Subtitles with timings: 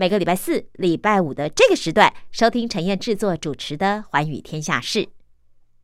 [0.00, 3.36] 每个礼拜四、礼拜五的这个时段收听陈燕制作。
[3.36, 5.00] 主持的《寰宇天下事》。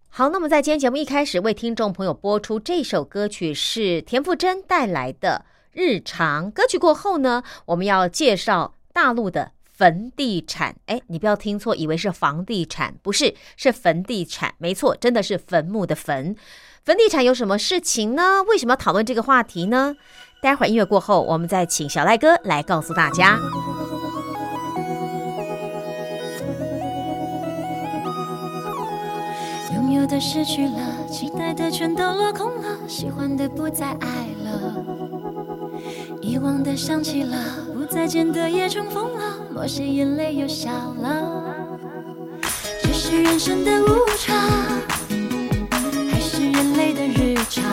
[0.08, 5.44] 好，那么在今天节目一开始为听众朋友播出这首歌曲是田馥甄带来的
[5.78, 6.46] 《日常》。
[6.50, 10.76] 歌曲过后呢，我们要介绍大陆的坟地产。
[10.86, 14.54] 哎，你不要听错，以为是房地产，不是，是坟地产。
[14.56, 16.34] 没错，真的是坟墓的坟。
[16.82, 18.42] 坟地产有什么事情呢？
[18.44, 19.94] 为什么要讨论这个话题呢？
[20.40, 23.38] 待会儿音乐过后，我们再请小赖哥来告诉大家。
[29.96, 34.84] 有的失去了，期待的全都落空了，喜欢的不再爱了，
[36.20, 37.36] 遗忘的想起了，
[37.74, 41.66] 不再见的也重逢了，某些眼泪又笑了。
[42.82, 43.86] 这是人生的无
[44.18, 44.36] 常，
[46.10, 47.64] 还是人类的日常？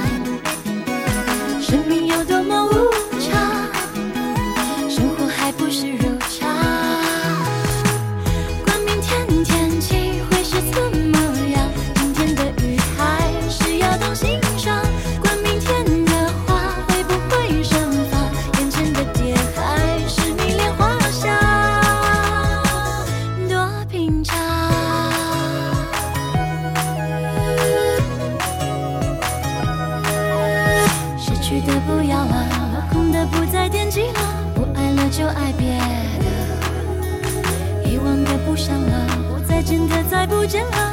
[40.54, 40.93] 煎熬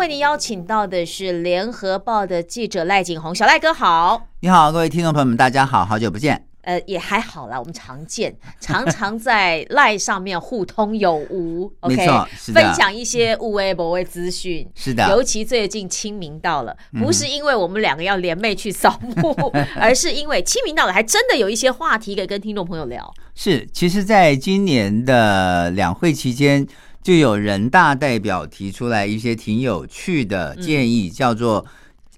[0.00, 4.28] 为您邀请到的是联合报的记者赖景红，小赖哥好。
[4.40, 6.42] 你好，各位听众朋友们，大家好，好久不见。
[6.62, 11.96] 呃，也还好啦，我们常见，常常在赖上面互通有无，OK，
[12.38, 14.66] 分享一些无微博微资讯。
[14.74, 23.12] 是的尤其最近清明到了，嗯不是因为我们两个要联袂去扫墓， 而是因为清明到了，还真的有一些话题可以跟听众朋友聊。
[23.34, 26.66] 是，其实，在今年的两会期间，
[27.02, 31.64] 就有人大代表提出来一些挺有趣的建议，叫做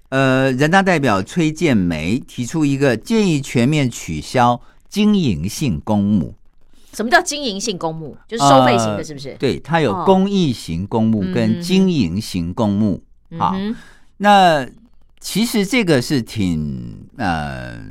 [0.09, 6.35] 呃，人大代表崔建梅提出一个建议，全面取消经营性公墓。
[6.93, 8.15] 什么叫经营性公墓？
[8.27, 9.33] 就是收费型的，是不是？
[9.39, 13.01] 对，它有哦公益型公墓嗯跟经营型公墓。
[13.39, 13.75] 好，嗯
[14.17, 14.67] 那
[15.19, 17.81] 其实这个是挺呃，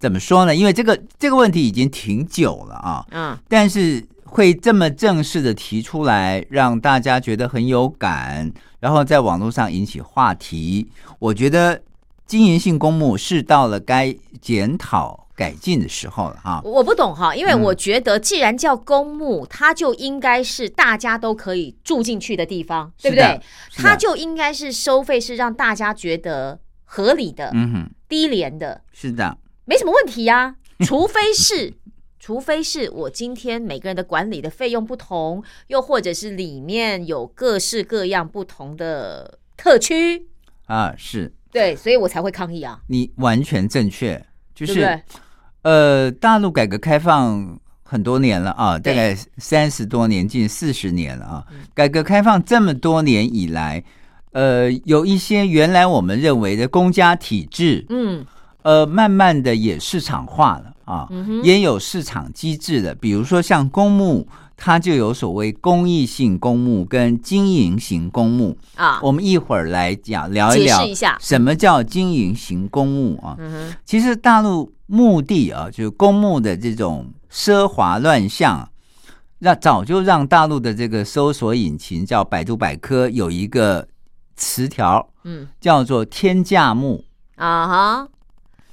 [0.00, 0.56] 怎么说呢？
[0.56, 8.50] 因为这个这个问题已经挺久了啊，嗯但是会这么正式的提出来，让大家觉得很有感，
[8.80, 10.88] 然后在网络上引起话题。
[11.18, 11.82] 我觉得
[12.26, 16.62] 经营性公墓是到了该检讨改进的时候了哈。
[16.64, 23.38] 我我不懂哈，因为嗯我觉得既然叫公墓，它就应该是大家都可以住进去的地方，对不对？
[23.76, 29.36] 它就应该是收费是让大家觉得合理的、嗯哼，低廉的，是的，
[29.66, 31.74] 没什么问题呀、除非是，
[32.22, 40.28] 除非是我今天每个人的管理的费用不同，又或者是里面有各式各样不同的特区，
[40.66, 41.32] 啊，是。
[41.50, 44.24] 对，所以我才会抗议啊，你完全正确，
[44.54, 45.02] 就是？
[45.62, 51.44] 呃，大陆改革开放很多年了啊，大概三十多年，近四十年了啊。
[51.50, 51.58] 嗯。
[51.74, 53.82] 改革开放这么多年以来，
[54.30, 58.24] 呃，有一些原来我们认为的公家体制，嗯
[58.62, 64.26] 呃，慢慢的也市场化了啊，嗯也有市场机制的，比如说像公募。
[64.64, 71.18] 它就有所谓公益性公募跟经营型公募，啊，我们一会儿来讲聊一聊一下。
[71.20, 73.34] 什么叫经营型公募啊。
[73.40, 78.68] 嗯哼，其实大陆墓地啊，就是公墓的这种奢华乱象啊，
[79.40, 83.88] 让早就让大陆的这个搜索引擎叫百度百科有一个
[84.36, 85.48] 词条嗯。
[85.60, 87.04] 叫做“天价墓
[87.34, 88.08] 啊哈，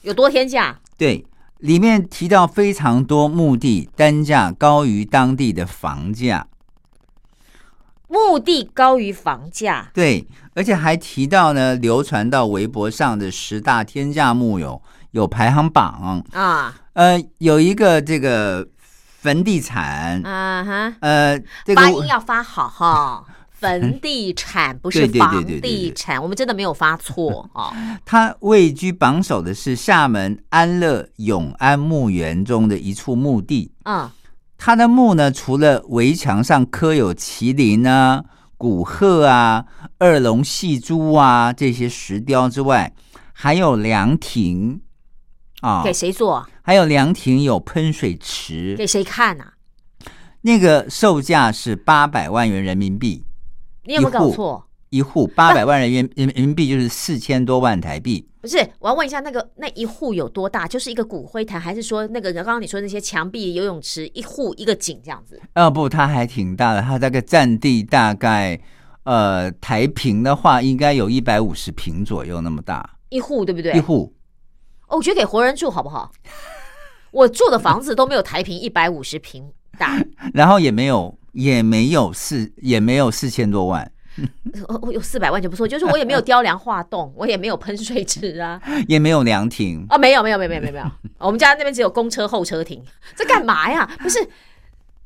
[0.02, 1.26] 有多天价？”，对，
[1.60, 6.48] 里面提到非常多墓地单价高于当地的房价，
[8.08, 14.82] 墓地高于房价，对，而且还提到呢，流传到微博上的十大天价墓有
[15.12, 16.76] 有排行榜，啊。
[16.94, 23.24] 呃，有一个这个坟地产，啊哈，呃，这个发音要发好哈。
[23.60, 27.74] 坟地产不是房地产，我们真的没有发错哦。
[28.06, 33.72] 它位居榜首的是厦门安乐永安墓园中的一处墓地。
[33.84, 34.10] 嗯，
[34.58, 38.24] 它的墓呢，除了围墙上刻有麒麟啊、
[38.58, 39.66] 古鹤啊、
[39.98, 42.94] 二龙戏珠啊这些石雕之外，
[43.34, 44.82] 还有凉亭
[45.62, 46.48] 啊，给谁做？
[46.62, 49.54] 还有凉亭有喷水池，给谁看呐、
[50.42, 53.26] 那个售价是八百万元人民币
[53.90, 54.64] 你有没有搞错？
[54.92, 58.24] 一户，八百万人民人民币就是四千多万台币。
[58.40, 60.68] 不是，我要问一下，那个那一户有多大？
[60.68, 65.42] 就是一个骨灰坛，还是说那个刚刚你说那些墙壁、游泳池，一户一个井这样子？
[65.56, 68.62] 哦不，它还挺大的，它大概占地大概
[69.06, 73.74] 呃台平的话，应该有一百五十平左右那么大一户对不对？
[73.74, 74.14] 一户。
[74.88, 76.12] 哦，我觉得给活人住好不好？
[77.10, 80.00] 我住的房子都没有台平一百五十平大，
[80.32, 83.92] 然后也没有也没有四也没有四千多万，
[84.68, 89.86] 我我有四百万就不错，就是我也没有雕梁画栋，我也没有喷水池啊， 也没有凉亭。
[89.90, 90.86] 啊，没有没有没有没有没有没有，
[91.20, 92.82] 我们家那边只有公车候车亭，
[93.16, 93.90] 这干嘛呀？
[94.00, 94.20] 不是，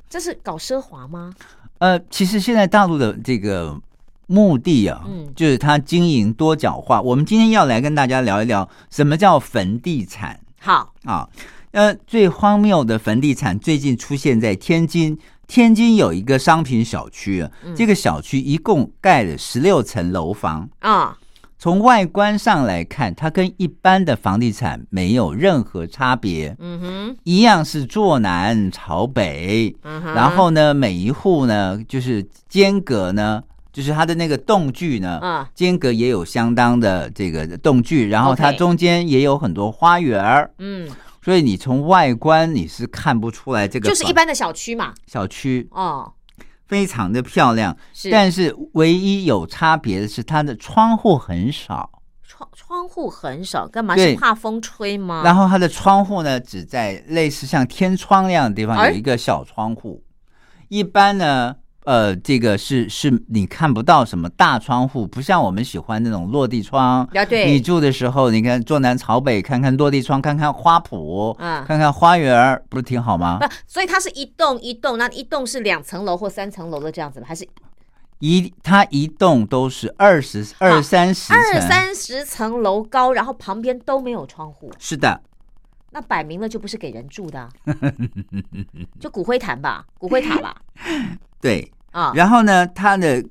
[0.08, 1.32] 这是搞奢华吗？
[1.78, 3.78] 呃，其实现在大陆的这个
[4.26, 7.00] 目的啊，嗯就是它经营多角化。
[7.00, 11.28] 我们今天要来跟大家聊一聊什么叫坟地产好，啊。
[11.72, 15.18] 呃，最荒谬的坟地产最近出现在天津。
[15.46, 20.68] 天津有一个商品小区这个小区一共盖了十六层楼房。
[20.80, 21.16] 啊，
[21.58, 29.74] 从外观上来看，它跟一般的房地产没有任何差别，嗯哼，一样是坐南朝北。
[29.82, 33.42] 嗯哼，然后呢，每一户呢，就是间隔呢，
[33.72, 35.46] 就是它的那个栋距呢，嗯。
[35.54, 40.50] 间隔也有相当的这个栋距，然后它中间也有很多花园儿。
[40.58, 40.88] 嗯，
[41.24, 45.66] 所以你从外观你是看不出来这个就是一般的小区嘛，小区。
[45.70, 46.12] 哦，
[46.66, 53.96] 非常的漂亮，是，但是唯一有差别的是它的窗户很少，窗窗户很少，干嘛？
[53.96, 54.12] 对。
[54.12, 55.22] 是怕风吹吗？
[55.24, 60.04] 然后它的窗户呢只在类似像天窗那样的地方哎有一个小窗户，
[60.68, 61.56] 一般呢。
[61.84, 67.04] 呃，这个是是你看不到什么大窗户，不像我们喜欢那种落地窗。
[67.12, 73.38] 啊，对，你住的时候，你看坐南朝北，看看落地窗，看看花圃，嗯看看花园，不是挺好吗？
[73.38, 77.26] 不，所以它是一栋一栋，那一栋是两层楼或三层楼的这样子吗？
[77.28, 77.46] 还是
[78.20, 84.70] 一它一栋都是二十二三十层，二三十层楼高，然后旁边都没有窗户？
[84.78, 85.20] 是的，
[85.90, 87.50] 那摆明了就不是给人住的啊、
[88.98, 90.56] 就骨灰坛吧，骨灰塔吧，
[91.44, 91.70] 对。
[91.92, 93.24] 啊，然后呢，它的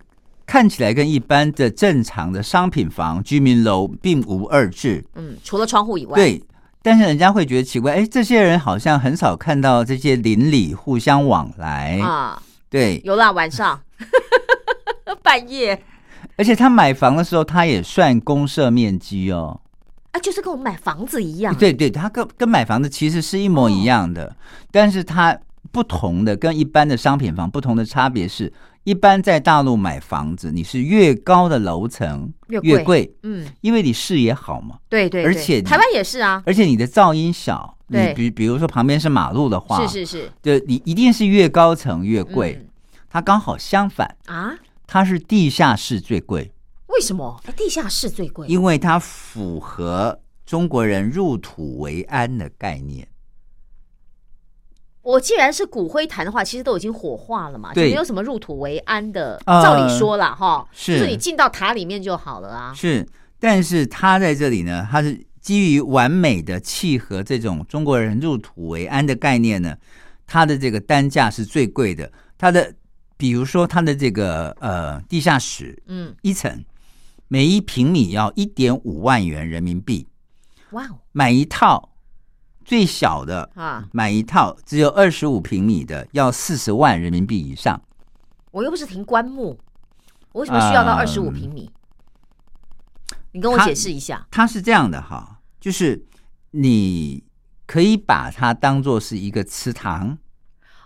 [0.46, 5.04] 看起来跟一般的正常的商品房、居民楼并无二致。
[5.16, 6.42] 嗯，除了窗户以外，，对，
[6.82, 13.82] 但是人家会觉得奇怪，哎，这些人好像很少看到这些邻里互相往来，啊，对，有啦，晚上。
[15.22, 15.84] 半夜。
[16.38, 19.60] 而且他买房的时候，他也算公社面积哦。
[20.12, 21.54] 啊，就是跟我们买房子一样。
[21.56, 24.36] 对对，他跟跟买房子其实是一模一样的，哦。
[24.72, 25.38] 但是它
[25.72, 28.52] 不同的跟一般的商品房不同的差别是，
[28.84, 37.78] 一般在大陆买房子，你是越高的楼层越贵嗯，因为你视野好嘛，对对，对而且台湾也是啊，而且你的噪音小。
[37.88, 42.58] 你比比如说旁边是马路的话，是是是，对，你一定是越高层越贵。
[42.60, 42.70] 嗯
[43.08, 44.56] 它刚好相反，啊？
[44.88, 46.52] 它是地下室最贵，
[46.88, 47.40] 为什么？
[47.46, 53.08] 哎，地下室最贵，因为它符合中国人入土为安的概念。
[55.04, 59.40] 我既然是骨灰坛的话，其实都已经火化了嘛，就对没有什么入土为安的。
[59.46, 62.74] 呃照理说啦，哈，是就是你进到塔里面就好了啊。
[62.74, 63.06] 是，
[63.40, 69.76] 但是他在这里呢，他是基于完美的契合这种中国人入土为安的概念呢，
[70.26, 72.10] 它的这个单价是最贵的。
[72.38, 72.74] 它的
[73.18, 76.64] 比如说它的这个呃地下室嗯，一层，
[77.28, 80.08] 每一平米要一点五万元人民币，
[80.72, 81.90] 哇哦买一套
[82.74, 87.80] 最小的啊，买一套只有二十五平米的要四十万人民币以上。
[88.50, 89.56] 我又不是停棺木，
[90.32, 91.70] 我为什么需要到二十五嗯平米？
[93.34, 94.26] 你跟我解释一下。
[94.32, 96.04] 它是这样的哈，就是
[96.50, 97.24] 你
[97.68, 100.18] 可以把它当做是一个祠堂、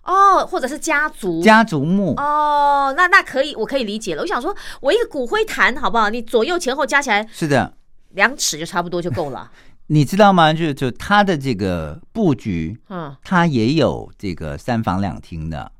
[0.04, 1.42] 哦，或者是家族。
[1.42, 2.16] 家族墓。
[2.18, 4.24] 哦，那那可以，我可以理解了。
[4.24, 6.10] 我想说，我一个骨灰坛，好不好？
[6.10, 7.78] 你左右前后加起来是的，
[8.10, 9.50] 两尺就差不多就够了。
[9.88, 10.54] 你知道吗？
[10.54, 15.72] 就就它的这个布局，嗯，它也有这个三房两厅的。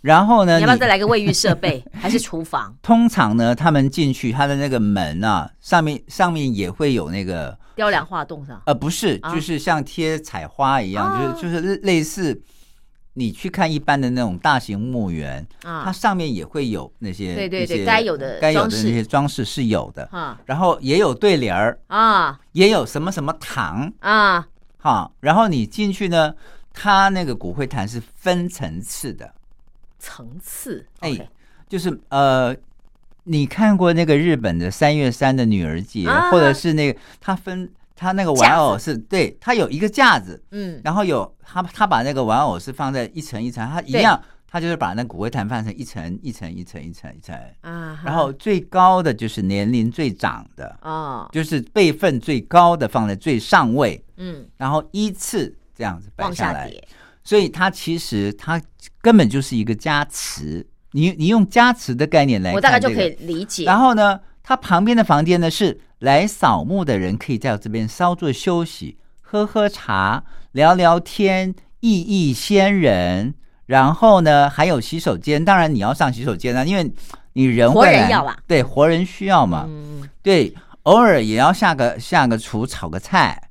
[0.00, 2.74] 然后呢，你要不要再来个卫浴设备， 还是厨房？
[2.82, 8.62] 通常呢，他们进去，他的那个门啊，上面上面也会有那个雕梁画栋上？
[8.66, 12.40] 呃，不是，啊就是像贴彩花一样，哦就是就是类似
[13.18, 15.82] 你去看一般的那种大型墓园，啊。
[15.84, 20.40] 它啊上面也会有那些对对对该有的该有的那些装饰是有的，啊。
[20.46, 22.38] 然后也有对联儿，啊。
[22.52, 23.92] 也有什么什么堂。
[24.00, 24.46] 啊！
[24.78, 26.32] 哈，然后你进去呢，
[26.72, 29.34] 它那个骨灰坛是分层次的，
[29.98, 31.28] 层次，哎
[31.68, 32.56] 就是呃。
[33.30, 36.30] 你看过那个日本的三月三的女儿节，啊。
[36.30, 37.70] 或者是那个它分
[38.00, 56.72] 它那个玩偶是对，他有一个架子，嗯，然后有他他把那个玩偶是放在一层一层，他一样，他就是把那骨灰坛放成一层一层一层一层一层，啊，然后最高的就是年龄最长的，哦，就是辈分最高的放在最上位，嗯，然后依次这样子摆往下来，
[57.24, 58.62] 所以它其实它
[59.00, 63.64] 根本就是一个加持，你你用加持的概念来、我大概就可以理解。
[63.64, 73.34] 然后呢，它旁边的房间呢是来扫墓的人可以在这边稍作休息，喝喝茶，聊聊天，意意先人。
[73.66, 76.90] 然后呢，还有洗手间，当然你要上洗手间啊，因为
[77.34, 83.50] 你人活人要啦对，活人需要嘛，嗯，对，偶尔也要下个下个厨，炒个菜，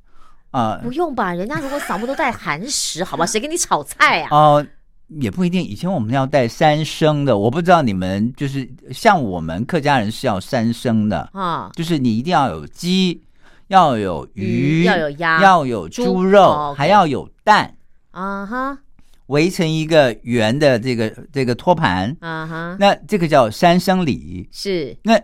[0.50, 1.32] 啊、不用吧？
[1.32, 3.24] 人家如果扫墓都带寒食，好吧？
[3.24, 4.28] 谁给你炒菜啊？
[4.32, 4.66] 哦、
[5.08, 5.62] 也不一定。
[5.62, 13.22] 以前我们要带三牲的，我不知道你们就是像我们客家人是要三牲的，啊，就是你一定要有鸡，
[13.68, 17.76] 要有鱼，鱼要有鸭要有猪猪肉，还要有蛋，
[18.10, 18.78] 啊哈，
[19.26, 22.16] 围成一个圆的这个这个托盘。
[22.20, 24.48] 啊哈，那这个叫三牲礼。
[24.52, 25.20] 是那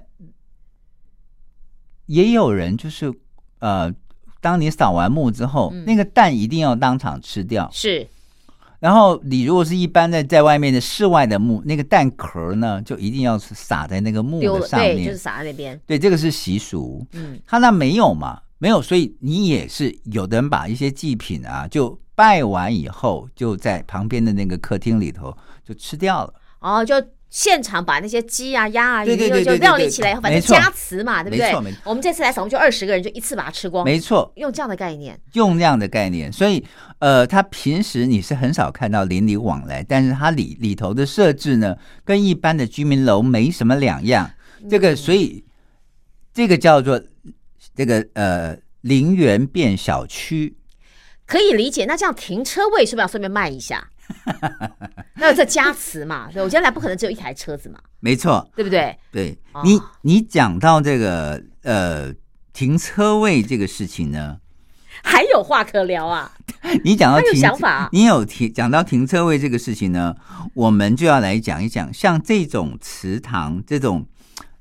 [2.06, 3.12] 也有人就是
[3.60, 3.90] 呃，
[4.40, 7.66] 当你扫完墓之后，嗯那个蛋一定要当场吃掉。
[7.72, 8.06] 是，
[8.80, 15.18] 然后你如果是一般的在外面的室外的木，那个蛋壳呢，就一定要是撒在那个木，的上对，就是面。
[15.18, 15.80] 撒在那边。
[15.86, 17.06] 对，这个是习俗。
[17.12, 18.40] 嗯，他那没有嘛？
[18.58, 26.34] 没有，所以你也是有的人把一些祭品啊，就拜完以后，就在旁边的那个客厅里头就吃掉了。
[26.60, 26.94] 哦，就
[27.34, 31.78] 现场把那些鸡啊、鸭啊、鱼就就料理起来，反正加持嘛，对不对没错没错？
[31.82, 35.20] 我们这次来总共就二十个人，就一次把它吃光，没错，用这样的概念。
[35.32, 36.64] 用这样的概念，所以
[37.00, 44.30] 呃，他平时你是很少看到邻里往来，但是它里里头的设置呢，跟一般的居民楼没什么两样。
[44.70, 45.44] 这个所以
[46.32, 47.02] 这个叫做
[47.74, 50.56] 这个呃陵园变小区。
[51.26, 53.90] 可以理解，那这样停车位是不是要顺便卖一下？
[55.16, 58.96] 那这加持嘛，对我将来不可能只有一台车子嘛，没错，对不对？
[59.10, 59.62] 对、哦。
[59.64, 62.12] 你你讲到这个呃
[62.52, 64.38] 停车位这个事情呢，
[65.02, 66.32] 还有话可聊啊！
[66.84, 67.70] 你讲到停，想法。
[67.70, 70.14] 啊你有提讲到停车位这个事情呢，
[70.54, 74.06] 我们就要来讲一讲，像这种祠堂这种，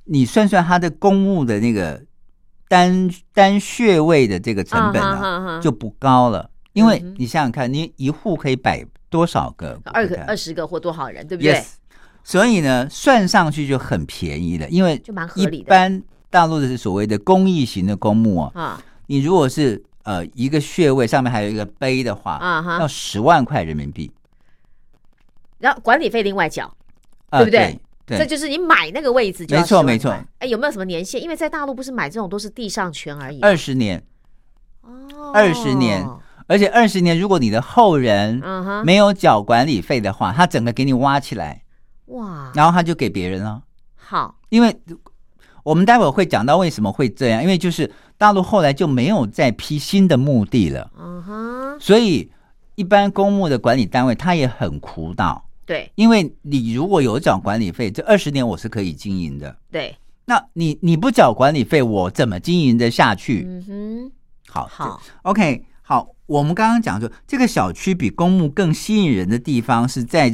[0.05, 2.03] 你算算它的公务的那个
[2.67, 11.65] 单单穴位的这个成本啊啊，哈哈就不高了，因为你想想看，你一户可以摆多少个二个二十个或多少人，对不对？Yes，
[12.24, 15.58] 所以呢，算上去就很便宜了，因为就蛮合理的。
[15.58, 16.01] 一般
[16.32, 18.84] 大陆的是所谓的公益型的公墓啊，啊。
[19.05, 22.79] 你如果是呃一个穴位上面还有一个碑的话，啊哈。
[22.79, 24.12] 要十万块人民币，
[25.60, 26.65] 然后管理费另外缴，
[27.29, 27.79] 啊对不对？
[28.08, 28.17] 对？
[28.17, 30.27] 这就是你买那个位置就要10万没错没错。
[30.39, 31.22] 哎，有没有什么年限？
[31.22, 33.39] 因为在大陆不是买这种都是地上权而已。
[33.41, 34.03] 二十年，
[34.82, 35.32] 哦。
[35.36, 36.03] 二十年
[36.53, 38.39] 而且二十年，如果你的后人
[38.86, 41.63] 没有缴管理费的话，他整个给你挖起来，
[42.05, 43.63] 哇，然后他就给别人了。
[43.95, 44.77] 好，因为
[45.63, 52.31] 我们待会儿会讲到为什么会这样，因为就是大陆后来就没有再批新的墓地了，嗯哼，所以
[52.75, 55.91] 一般公墓的管理单位他也很苦恼，对。
[55.95, 63.43] 因为你如果有缴管理费，这二十年我是可以经营的，对，那你你不缴管理费，我怎么经营的下去？
[63.48, 64.12] 嗯哼，
[64.48, 70.31] 好，好，OK，好，我们刚刚讲说，这个小区比公墓更吸引人的地方是在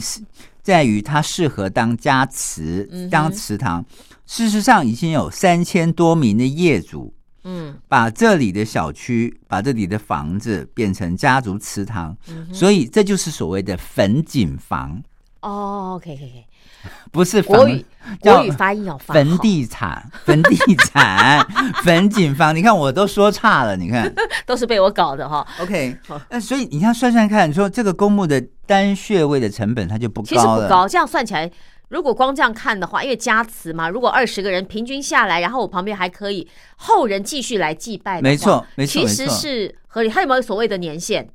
[0.62, 3.84] 在于它适合当家祠、当祠堂。
[4.26, 7.12] 事实上，已经有三千多名的业主
[7.44, 7.76] 嗯。
[7.88, 15.02] 把这里的小区、把这里的房子变成家族祠堂，嗯，所以这就是所谓的粉景房，
[15.42, 16.46] 哦，OK OK OK，
[17.12, 17.86] 不是房国语
[18.22, 21.46] 叫国语发音要发坟好地产、坟地产、
[21.84, 22.56] 坟景房。
[22.56, 24.14] 你看我都说差了，你看。
[24.46, 25.46] 都是被我搞的哈。
[25.60, 31.50] OK，好那所以你看算算看，你说这个公墓的单穴位的成本它就不高其实不高，这样算起来，
[31.90, 40.10] 如果光这样看的话，因为加词嘛，如果二十个人平均下来，然后我旁边还可以后人继续来祭拜没错没错其实是合理。
[40.10, 41.28] 他有没有所谓的年限？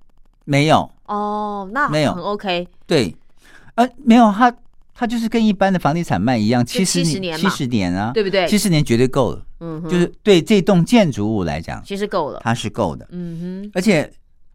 [0.45, 3.17] 没有哦，那没有很 OK，对，
[3.77, 4.55] 呃，没有它
[4.95, 8.47] 它就是跟一般的房地产卖一样，就七70年七十年啊，对不对？
[8.47, 12.41] 七十年绝对够了，嗯哼，就是对这栋建筑物来讲，其实够了。
[12.45, 13.71] 它是够的，嗯哼。
[13.75, 14.11] 而且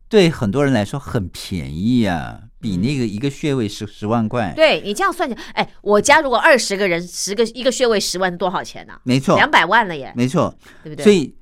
[0.07, 11.03] 对很多人来说很便宜啊，比嗯那个一个穴位十十万块，，对你这样算起来，哎，我家如果二十个人，十个一个穴位十万，多少钱呢、没错，两百万了耶，没错，对不对？
[11.03, 11.35] 所以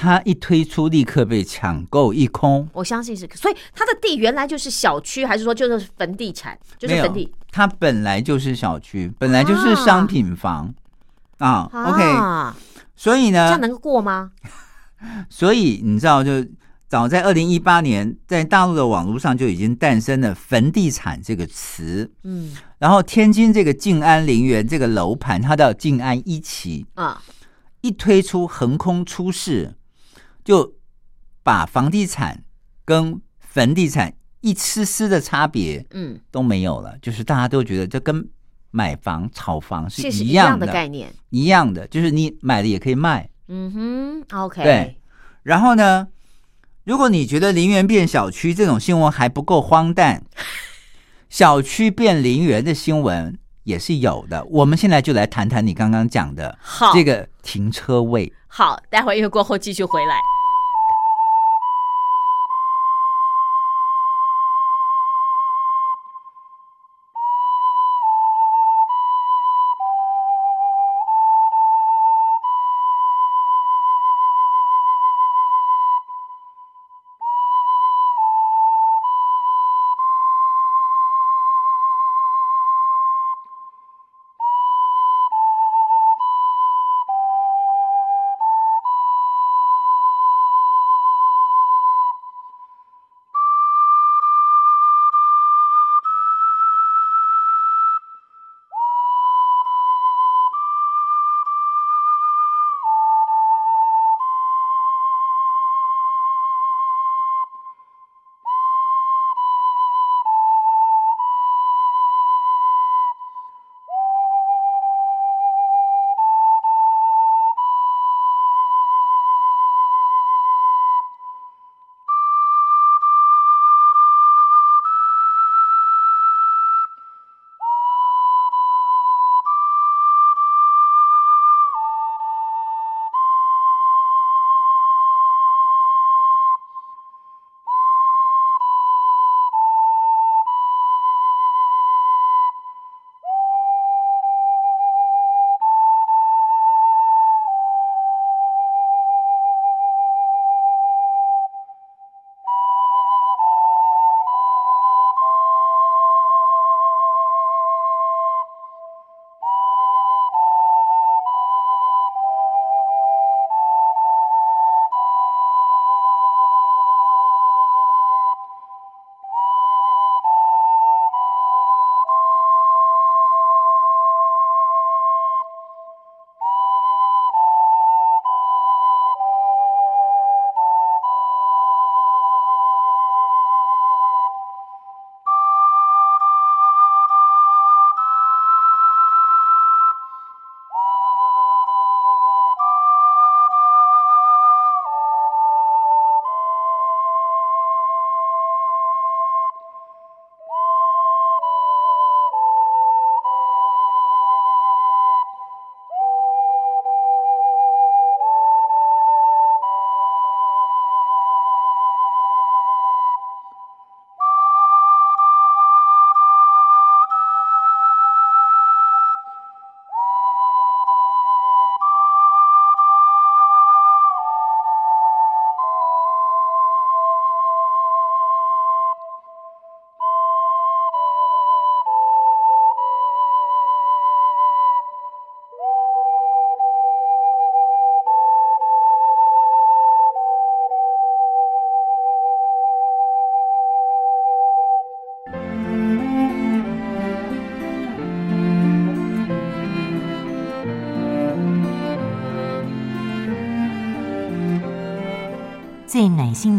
[0.00, 2.68] 它一推出立刻被抢购一空。
[2.72, 10.72] 我相信是，所以它的地原来就是小区，还是说就是坟地产，就是坟地它本来就是小区，本来就是商品房
[11.38, 11.68] 啊。
[11.72, 12.56] OK，啊，
[12.94, 14.30] 所以呢这样，能够过吗？
[15.28, 16.46] 所以你知道，就
[16.86, 22.08] 早在二零一八年，在大陆的网络上就已经诞生了“坟地产”这个词。
[22.22, 27.20] 嗯然后天津这个静安陵园这个楼盘，它叫静安一期，啊，
[27.80, 29.74] 一推出横空出世，
[30.48, 30.72] 就
[31.42, 32.42] 把房地产
[32.82, 38.26] 跟房地产一丝丝的差别嗯，都没有了，就是大家都觉得这跟
[38.70, 41.12] 买房、炒房是一一样样的概念。
[41.28, 43.28] 一样的，就是你买了也可以卖。
[43.48, 44.98] 嗯哼，OK，对，
[45.42, 46.08] 然后呢，
[46.84, 50.24] 如果你觉得陵园变小区这种新闻还不够荒诞，
[51.28, 54.42] 小区变陵园的新闻也是有的。
[54.46, 58.32] 我们现在就来谈谈你刚刚讲的好，这个停车位。
[58.46, 60.18] 好，待会儿音乐过后继续回来。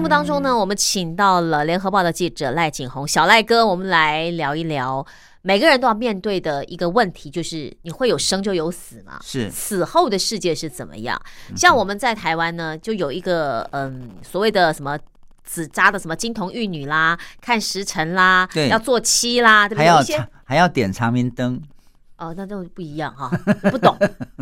[0.00, 5.06] 目当中呢，我们请到了联合报的记者赖景红，小赖哥，我们来聊一聊
[5.42, 9.20] 每个人都要面对的一个问题，就是你会有生就有死嘛？
[9.22, 11.20] 是死后的世界是怎么样？
[11.54, 14.98] 像我们在台湾呢，就有一个嗯所谓的什么。
[15.42, 19.86] 纸扎的什么金童玉女啦，看时辰啦，对要做妻啦，对不对？
[19.86, 21.60] 有还要还要点长明灯，
[22.20, 23.28] 哦，那就不一样哈，
[23.70, 23.96] 不懂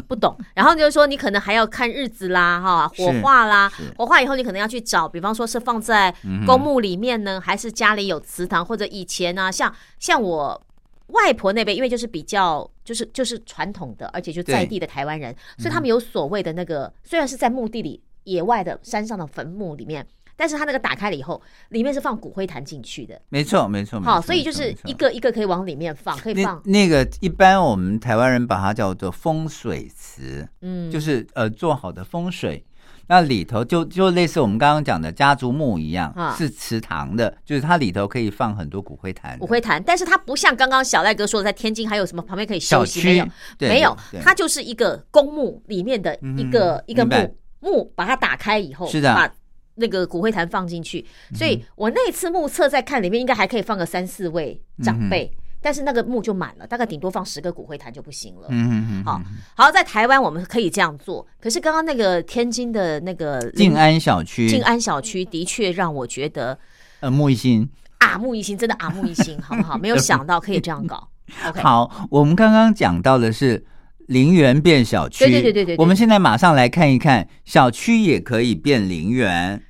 [0.06, 0.36] 不懂。
[0.54, 6.14] 然后就是说，你可能还要看日子啦，哈，火化啦，火化以后你可能要去找，比方说是放在
[6.44, 10.62] 公墓里面呢，还是家里有祠堂，或者以前呢、像像我。
[11.08, 20.06] 外婆那边，因为就是比较就是就是传统的，而且就在地的台湾人，所以他们有所谓的那个，虽然是在墓地里、野外的山上的坟墓里面，
[20.38, 23.98] 但是它那个打开了以后，里面是放骨灰坛进去的，没错没错。
[23.98, 32.64] 没好，所以就是一个一个可以往里面放，可以放，那个一般我们台湾人把它叫做风水池，嗯，就是呃做好的风水。
[33.10, 39.38] 那里头就就类似我们刚刚讲的家族墓一样，啊是祠堂的，就是它里头可以放很多骨灰坛。
[39.38, 49.32] 骨灰坛，但是它不像刚刚小赖哥说的，在天津还有什么旁边可以休息，没有，对没有，它就是一个公墓里面的一个、嗯一个墓墓，把它打开以后，是的
[49.78, 58.46] 那个骨灰坛放进去，所以我那次目测在看里面应该还可以放个三四位长辈，但是那个墓就满了，大概顶多放十个骨灰坛就不行了。
[58.50, 59.22] 嗯嗯嗯，好，
[59.56, 66.58] 好，在台湾我们可以这样做，可是刚刚那个天津的那个静安小区，静安小区的确让我觉得
[67.00, 67.68] 呃木一心。
[68.00, 69.76] 耳目一新，真的啊目一新，好不好？
[69.78, 71.08] 没有想到可以这样搞。
[71.46, 73.62] OK，好，我们刚刚讲到的是
[74.06, 79.60] 陵园变小区，对对对对对对我们现在马上来看一看，小区也可以变陵园。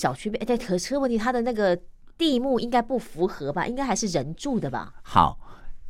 [0.00, 1.78] 小区被哎，对，可是问题它的那个
[2.16, 3.66] 地目应该不符合吧？
[3.66, 4.94] 应该还是人住的吧？
[5.02, 5.38] 好，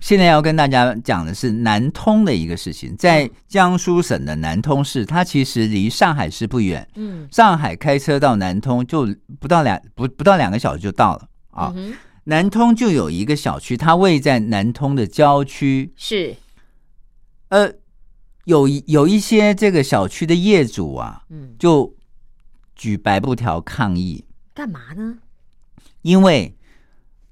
[0.00, 9.06] 现在要跟大家讲的是南通的一个事情，在嗯江苏省的南通市，它其实离上海市不远，嗯上海开车到南通就
[9.38, 11.72] 不到两不不到两个小时就到了啊。
[11.76, 11.94] 嗯，
[12.24, 16.34] 南通就有一个小区，它位在南通的郊区，是
[17.50, 17.72] 呃，
[18.44, 21.94] 有一有一些这个小区的业主啊，嗯，就
[22.80, 25.18] 举白布条抗议，干嘛呢？
[26.00, 26.56] 因为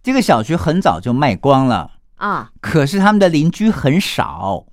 [0.02, 4.66] 这个小区很早就卖光了，啊，可是他们的邻居很少。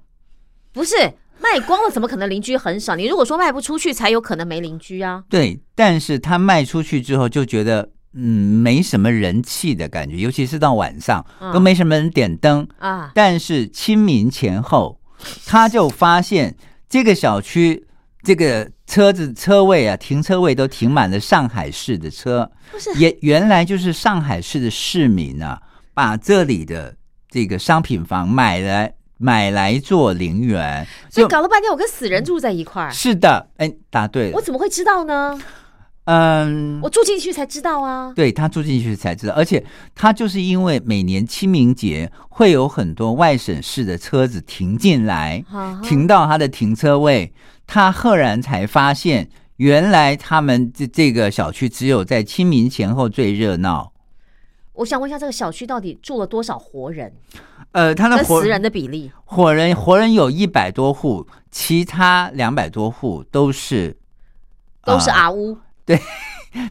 [0.74, 0.94] 不是
[1.40, 2.98] 卖光了，怎么可能邻居很少？
[2.98, 5.24] 你如果说卖不出去，才有可能没邻居啊。
[5.30, 12.68] 对，但是他卖出去之后就觉得，嗯，没什么人气的感觉，尤其是到晚上嗯都没什么人点灯。
[12.80, 15.00] 啊，但是清明前后，
[15.46, 16.58] 他就发现
[16.90, 17.88] 这个小区
[18.26, 22.92] 这个车子车位啊，停车位都停满了上海市的车，不是。
[22.96, 25.62] 也原来就是上海市的市民啊，
[25.94, 26.96] 把这里的
[27.30, 35.40] 这个商品房买来买来做陵园，所以搞了半天，我跟死人住在一块儿，是的，哎，答对了，我怎么会知道呢？
[36.06, 38.14] 嗯，我住进去才知道啊。
[38.16, 39.66] 对他住进去才知道，而且
[39.96, 47.34] 他就是因为每年清明节会有很多外省市的车子停进来，啊停到他的停车位，
[47.66, 53.92] 他赫然才发现，原来他们这这个小区只有在清明前后最热闹。
[54.74, 57.12] 我想问一下，这个小区到底住了多少活人？
[57.72, 59.12] 呃，他的活死人的比例？
[59.24, 63.98] 活人活人有一百多户，其他两百多户都是
[64.84, 65.58] 都是啊阿乌。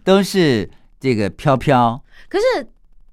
[0.03, 2.03] 都是这个飘飘。
[2.29, 2.67] 可是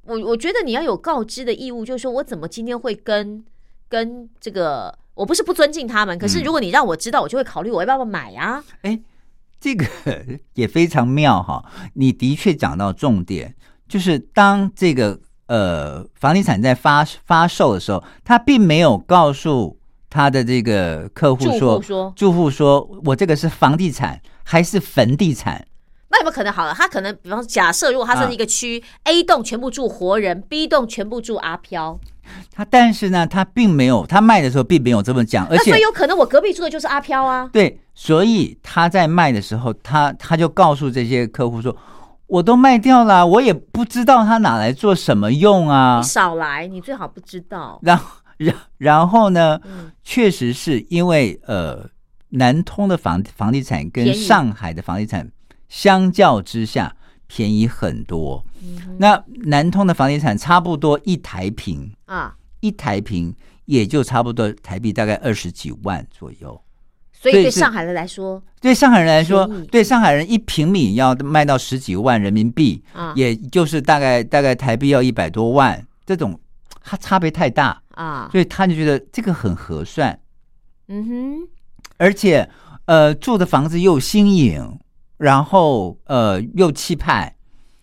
[0.03, 3.43] 我我觉得你要有告知的义务，就是说我怎么今天会跟
[3.87, 8.63] 跟这个，我不是不尊敬他们，可是嗯如果你让我知道，我就会考虑我要不要买啊。
[8.81, 8.99] 哎，
[9.59, 9.85] 这个
[10.55, 11.63] 也非常妙哈！
[11.93, 13.53] 你的确讲到重点，
[13.87, 19.77] 就是当这个呃房地产在发发售的时候，他并没有告诉
[20.09, 25.67] 他的这个客户住说，户说，住户说我这个是房地产还是坟地产？
[26.11, 26.73] 那有没有可能好了？
[26.73, 31.99] 他可能比方说假设，如果他啊是一个区、a 栋全部住活人，B 栋全部住阿飘，
[32.53, 37.49] 他但是呢，他并没有，他卖的时候并没有这么讲，而且那所以有可能我隔壁住的就是阿飘啊。
[37.51, 41.75] 对，所以他在卖的时候，他他就告诉这些客户说。
[42.27, 46.07] 我都卖掉了，我也不知道他拿来做什么用啊你。
[46.07, 47.77] 少来，你最好不知道。
[47.83, 48.05] 然后，
[48.37, 51.85] 然然后呢，嗯，确实是因为呃，
[52.29, 55.29] 南通的房房地产跟上海的房地产
[55.71, 56.93] 相较之下
[57.27, 58.43] 便宜很多。
[58.61, 63.33] 嗯那南通的房地产差不多一台平，啊，一台平
[63.65, 66.61] 也就差不多台币大概二十几万左右。
[67.13, 73.13] 所以对上海人来说对上海人来说，对上海人一平米要卖到十几万人民币，啊。
[73.15, 76.37] 也就是大概大概台币要一百多万，这种
[76.83, 80.19] 它差别太大，啊，所以他就觉得这个很合算，
[80.87, 81.47] 嗯哼，
[81.97, 82.49] 而且
[82.85, 84.79] 呃住的房子又新颖，
[85.21, 87.35] 然后呃又气派，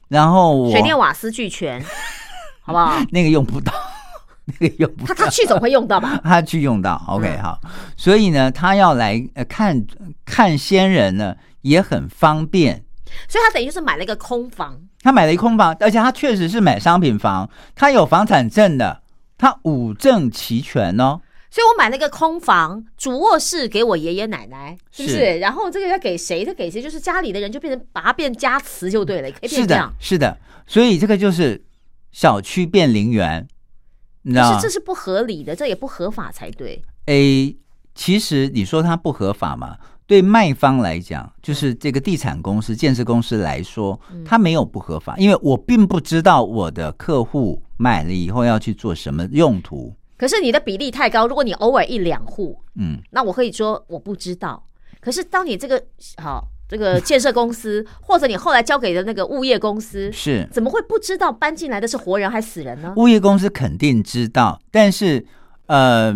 [0.09, 1.81] 然后我水电瓦斯俱全，
[2.61, 3.01] 好不好？
[3.13, 3.73] 那个用不到，
[4.59, 5.15] 那个用不到。
[5.15, 6.19] 他他去总会用到吧？
[6.25, 7.61] 他去用到，OK 嗯好，
[7.97, 9.87] 所以呢，他要来呃看
[10.25, 12.85] 看仙人呢也很方便，
[13.29, 19.01] 所以他等于就是买了一个空房，他买了一空房，而且他确实是买商品房，他有房产证的，
[19.39, 21.21] 他五证齐全哦。
[21.51, 25.17] 所以我买了一个空房，主卧室给我爷爷奶奶，是不是？
[25.17, 26.45] 是然后这个要给谁？
[26.45, 26.83] 他给谁？
[26.83, 31.65] 就是家里的人就变成把它变加词就对了，也可以变是的这样。，是的，所以这个就是
[32.13, 33.49] 小区变陵园，
[34.23, 34.69] 你知道这？
[34.69, 36.83] 是不合理的，这也不合法才对。
[37.07, 37.57] A，
[37.95, 39.79] 其实你说它不合法嘛？
[40.07, 49.95] 对卖方来讲，就是这个地产公司、建设公司来说，它没有不合法，因为我并不知道我的客户买了以后要去做什么用途。
[50.19, 54.63] 可是你的比例太高，如果你偶尔一两户，嗯，那我可以说我不知道。
[55.01, 55.83] 可是当你这个
[56.17, 62.93] 好这个建设公司， 或者你后来交给的那个物业公司，是怎么会不知道搬进来的是活人还是死人呢？
[62.97, 65.25] 物业公司肯定知道，但是
[65.67, 66.13] 呃，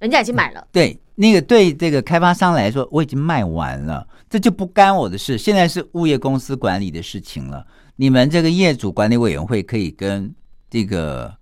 [0.00, 5.38] 人家已经买了，对那个对这个开发商来说，我已经卖完了，这就不干我的事。
[5.38, 7.64] 现在是物业公司管理的事情了。
[7.96, 10.34] 你们这个业主管理委员会可以跟
[10.68, 11.32] 这个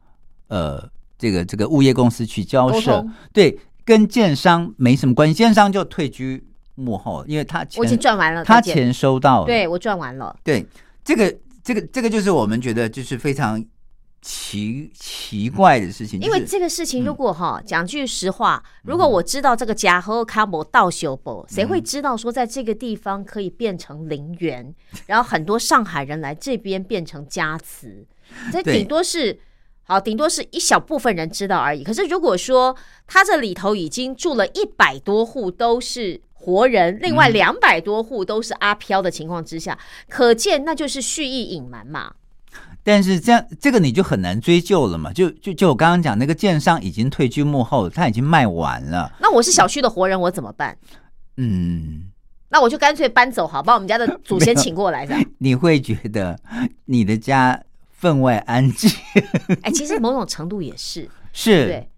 [0.49, 0.87] 呃
[1.21, 3.07] 这个这个物业公司去交涉。
[3.31, 6.43] 对，跟建商没什么关系，建商就退居
[6.75, 10.35] 幕后，因为他我已经钱赚完了，他钱收到了，对我赚完了。
[10.43, 10.65] 对，
[11.05, 13.63] 这个这个这个就是我们觉得就是非常
[14.23, 18.91] 奇奇怪的事情，因为就是这个事情，如果哈讲句实话，嗯。
[18.91, 24.75] 如果我知道这个家和卡摩倒修博，谁会知道说在这个地方可以变成陵园，
[25.07, 28.07] 然后很多上海人来这边变成家祠，
[28.51, 28.79] 这对。
[28.79, 29.39] 顶多是。
[29.91, 31.83] 好，顶多是一小部分人知道而已。
[31.83, 32.77] 可是如果说
[33.09, 39.77] 他这里头已经住了一百多户都是活人，另外两百多户都是阿飘的情况之下，
[40.09, 42.13] 可见那就是蓄意隐瞒嘛。
[42.85, 50.79] 但是这样这个你就很难追究了嘛，就就就我刚刚讲那个建商已经退居幕后，他已经卖完了，那我是小区的活人，我怎么办？
[51.37, 52.05] 嗯，
[52.49, 55.25] 那我就干脆搬走，好，把我们家的祖先请过来，这样。
[55.39, 56.39] 你会觉得
[56.85, 57.61] 你的家
[58.01, 58.91] 分外安静，
[59.63, 61.89] 哎，其实某种程度也是， 是对，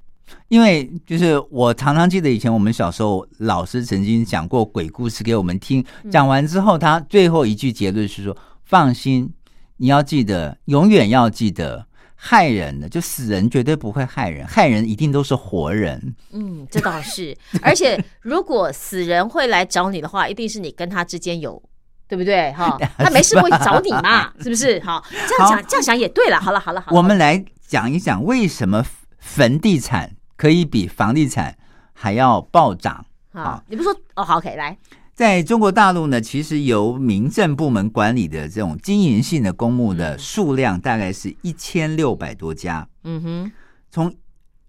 [0.48, 9.32] 因为就是我常常记得以前我们小时候老师曾经讲过鬼故事给我们听，嗯讲完之后他最后一句结论是说：放心，
[9.76, 11.86] 你要记得，永远要记得。
[12.24, 16.14] 害人的就死人绝对不会害人，害人一定都是活人。
[16.30, 17.36] 嗯，这倒是。
[17.60, 21.60] 而且如果死人会来找你的话，一定是你跟他之间有。
[22.12, 22.52] 对不对？
[22.52, 24.78] 哈， 他没事会找你嘛， 是不是？
[24.80, 26.38] 好，这样想，这样想也对了。
[26.38, 26.94] 好了，好了，好了。
[26.98, 28.84] 我们来讲一讲为什么
[29.18, 31.56] 坟地产可以比房地产
[31.94, 33.06] 还要暴涨。
[33.32, 34.22] 好，你不说哦？
[34.22, 34.76] 好，OK，来，
[35.14, 43.52] 在中国大陆呢，其实由民政部门管理的这种经营性的公墓的数量大概是一千六百多家，嗯哼，
[43.90, 44.14] 从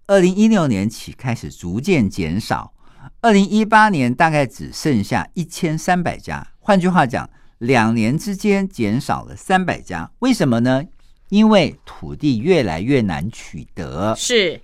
[0.06, 2.72] 二零一六年起开始逐渐减少，
[3.20, 6.46] 二零一八年大概只剩下一千三百家。
[6.66, 10.10] 换句话讲，两年之间减少了三百家。
[10.20, 10.82] 为什么呢？
[11.28, 14.14] 因为土地越来越难取得。
[14.16, 14.58] 是，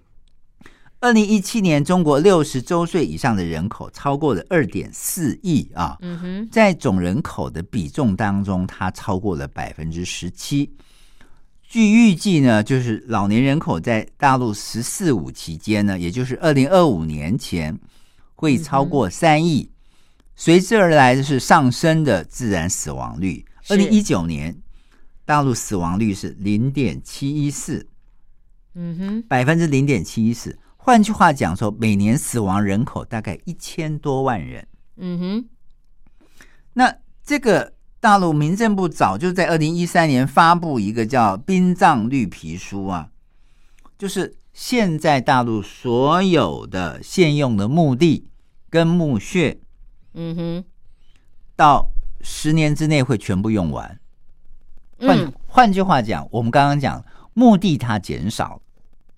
[1.00, 10.74] 二零一七年，中国六十周岁以上的人口超过了二点四亿啊，嗯哼，在总人口的比重当中，它超过了百分之十七。
[11.62, 17.78] 据预计呢，就是老年人口在大陆“十四五”期间呢，也就是二零二五年前，
[18.36, 19.68] 会超过三亿。
[20.40, 23.44] 随之而来的是上升的自然死亡率。
[23.60, 24.56] 是二零一九年，
[25.26, 27.86] 大陆死亡率是零点七一四，
[28.74, 30.58] 嗯哼，百分之零点七一四。
[30.78, 34.66] 换句话讲说，每年死亡人口大概一千多万人。
[34.96, 35.48] 嗯哼，
[36.72, 43.10] 那这个大陆民政部早就在二零一三年发布一个叫《殡葬绿皮书》啊，
[43.98, 48.26] 就是现在大陆所有的现用的墓地
[48.70, 49.58] 跟墓穴，
[50.14, 50.64] 嗯哼，
[51.56, 53.98] 到十年之内会全部用完。
[54.98, 58.60] 换嗯，换句话讲，我们刚刚讲墓地它减少，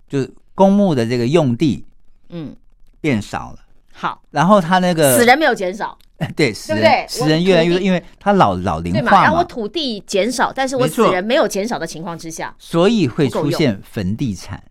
[0.07, 1.85] 就是公墓的这个用地
[2.29, 2.55] 嗯，
[3.01, 3.59] 变少了，
[3.91, 5.97] 好，然后他那个死人没有减少，
[6.37, 14.63] 对，死人死人越来越多，因为他老老龄化然后我土地减少，但是我死人没有减少的情况之下所以会出现坟地产。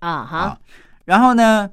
[0.00, 0.38] 啊哈。
[0.38, 0.58] 啊，
[1.06, 1.70] 然后呢，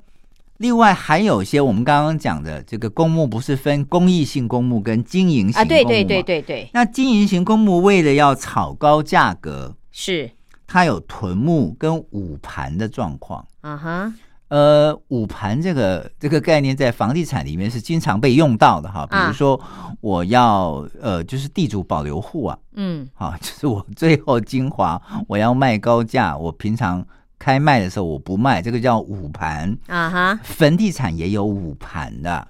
[0.57, 6.23] 另外还有一些我们刚刚讲的这个公墓，不是分公益性公墓跟经营型公墓对对对。
[6.23, 10.31] 对对，那经营型公墓为了要炒高价格，是。
[10.65, 13.45] 它有囤墓跟捂盘的状况。
[13.61, 14.13] 啊哈，
[14.49, 19.57] 呃，捂盘这个这个概念在房地产里面是经常被用到的哈，比啊如说
[20.01, 23.07] 我要呃，就是地主保留户啊，嗯。
[23.13, 27.05] 好， 就是我最后精华我要卖高价，我平常
[27.39, 29.77] 开卖的时候我不卖，这个叫捂盘。
[29.87, 32.47] 啊哈，房地产也有捂盘的，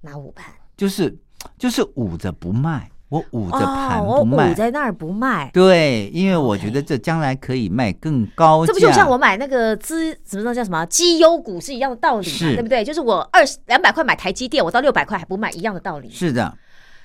[0.00, 1.16] 拿五盘就是
[1.58, 4.50] 就是捂着不卖，我捂着盘哦，我不卖。
[4.50, 5.50] 捂在那儿不卖。
[5.52, 8.72] 对，因为我觉得这将来可以卖更高价。
[8.72, 12.84] 这不就像我买那个资怎么说叫什么绩优股是一样的道理嘛，是对不对？
[12.84, 16.08] 就是我二十两百块买台积电，我到六百块还不卖，一样的道理。
[16.10, 16.56] 是的，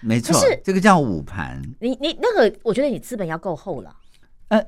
[0.02, 1.60] 没错可是，这个叫捂盘。
[1.80, 3.96] 你你那个，我觉得你资本要够厚了。
[4.50, 4.64] 呃，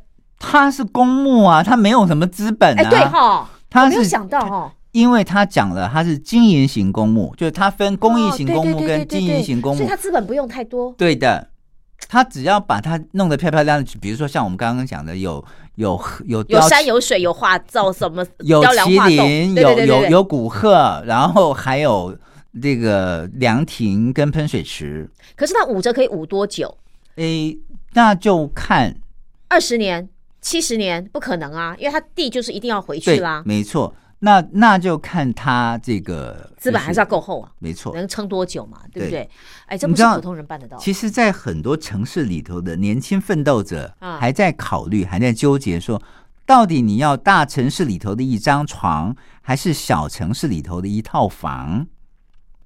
[0.51, 4.71] 它是公墓啊，他没有什么资本哎，对啊，哈，我它是没有想到哈。
[4.91, 9.95] 因为他讲了，他是经营型公墓，就是它分公益型公墓跟经营型公墓所以它。
[9.97, 10.93] 资本不用太多。
[10.97, 11.49] 对的，
[12.07, 15.43] 他只要把它弄得漂漂亮亮，比如说像我们刚刚讲的，有
[15.75, 19.79] 有有有山有水有画造什么有麒，麟，有。
[19.79, 22.17] 有有古鹤，然后还有
[22.61, 25.09] 这个凉亭跟喷水池。
[25.35, 26.77] 可是它捂着可以捂多久？
[27.15, 27.57] 诶，
[27.93, 28.95] 那就看
[29.49, 30.07] 二十年、
[30.45, 33.91] 七十年不可能啊，因为他地就是一定要回去对啦，，没错。
[34.19, 37.95] 那那就看他这个资本还是要够厚啊，没错。
[37.95, 39.29] 能撑多久嘛，对不对对？
[39.65, 40.77] 哎，这不是普通人办得到。
[40.77, 45.99] 其实，在很多城市里头的年轻奋斗者啊还在考虑，还在纠结说，
[46.45, 51.87] 到底你要大城市里头的一张床，还是小城市里头的一套房？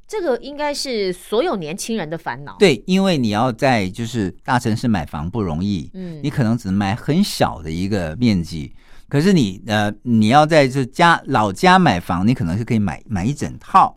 [0.10, 8.74] 这个应该是所有年轻人的烦恼。，对，因为你要在就是大城市买房不容易，嗯你可能只能买很小的一个面积。
[9.08, 13.96] 可是你呃，你要在这家老家买房，你可能是可以买买一整套。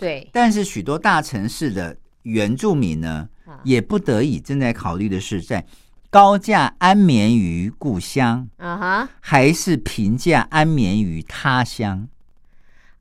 [0.00, 5.64] 对，但是许多大城市的原住民呢啊，也不得已正在考虑的是，在
[6.10, 12.08] 高价安眠于故乡，啊哈，还是平价安眠于他乡？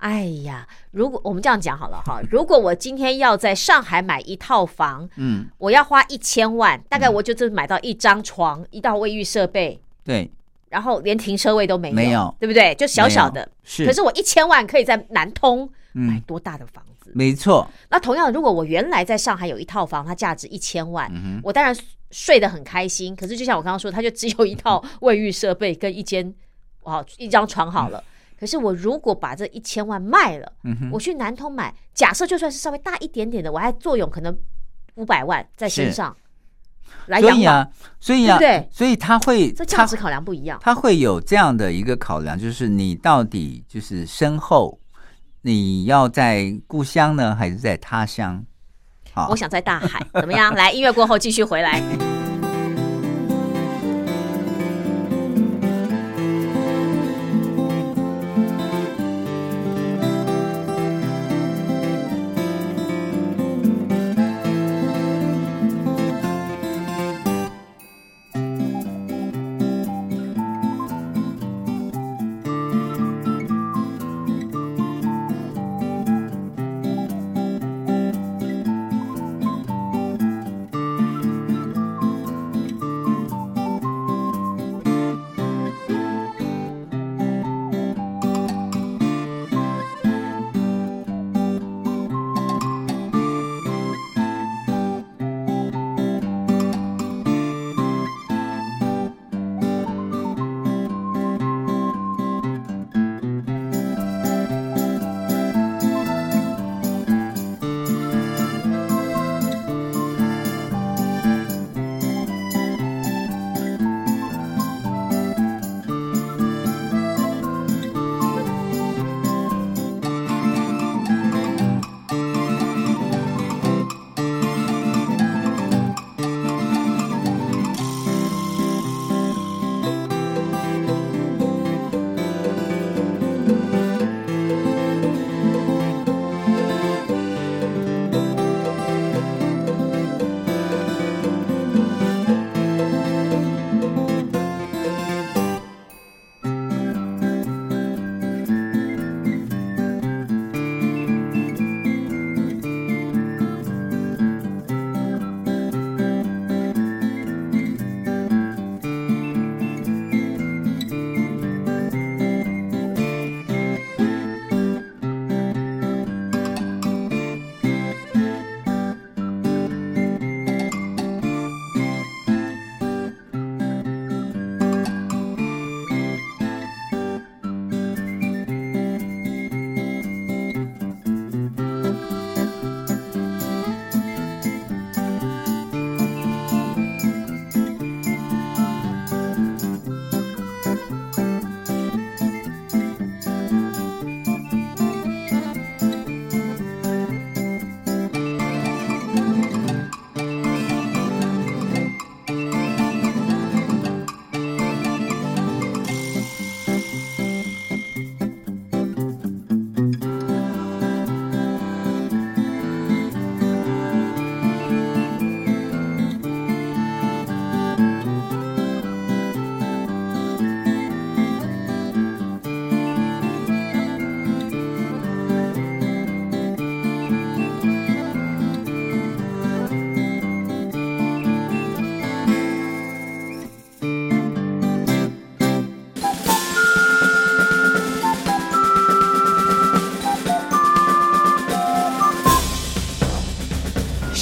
[0.02, 10.30] 哎呀，如果我们这样讲好了哈， 如果我今天要在上海买一套房，嗯，我要花一千万，大概我就只买到一张床、一道卫浴设备，对，
[10.70, 12.74] 然后连停车位都没有，没有对不对？
[12.74, 13.48] 就小小的。
[13.64, 17.12] 是，可是我一千万可以在南通买嗯，多大的房子？
[17.14, 21.76] 没错，那同样，如果我原来在上海有一套房，它价值一千万，嗯，我当然
[22.10, 23.16] 睡得很开心。
[23.16, 26.34] 可是就像我刚刚说，它就只有一套卫浴设备跟一间
[26.82, 28.04] 哦一张床好了。
[28.42, 34.36] 可是我如果把这一千万卖了，嗯，我去南通买，假设就算是稍微大一点点的，我还作用可能
[34.96, 36.18] 五百万在身上
[37.06, 37.70] 来养，所以啊，
[38.00, 40.58] 所以啊，对对所以他会，他这价值考量不一样。
[40.60, 44.80] 他会有这样的一个考量，就是你到底就是身后，
[45.44, 48.44] 你要在故乡呢，还是在他乡？
[49.14, 50.52] 好我，想在大海，怎么样？
[50.56, 51.80] 来，音乐过后继续回来。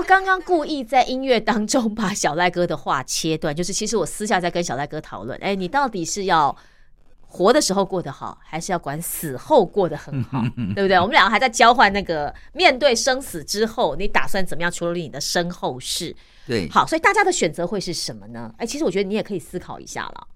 [0.00, 6.56] 好，刚刚故意在音乐当中把小赖哥的话切断，就是其实我私下在跟小赖哥讨论，哎，你到底是要
[7.26, 10.42] 活的时候过得好，还是要管死后过得很好，
[10.74, 10.98] 对不对？
[10.98, 16.16] 我们两个还在交换那个面对生死之后，你打算怎么样处理你的身后事？
[16.46, 18.50] 对，好，所以大家的选择会是什么呢？
[18.56, 20.26] 哎，其实我觉得你也可以思考一下了。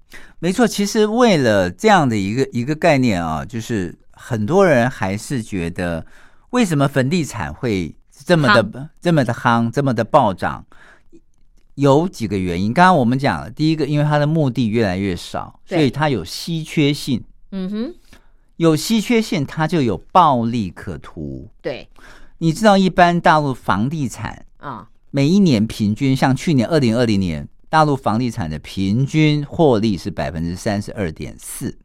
[0.41, 6.05] 没错，其实为了这样的一个一个概念啊，就是很多人还是觉得，
[6.51, 10.64] 为什么房地产会这么的这么的夯，这么的暴涨？
[11.75, 12.72] 有几个原因。
[12.72, 17.95] 刚刚我们讲了，第一个，因为它的目的越来越少，所以它有稀缺性，嗯哼，
[18.57, 21.51] 有稀缺性，它就有暴利可图。
[21.61, 21.89] 对
[22.39, 31.77] 你知道，一般大陆房地产啊，每一年平均，像去年二零二零年，大陆房地产的平均获利是百分之三十二点四。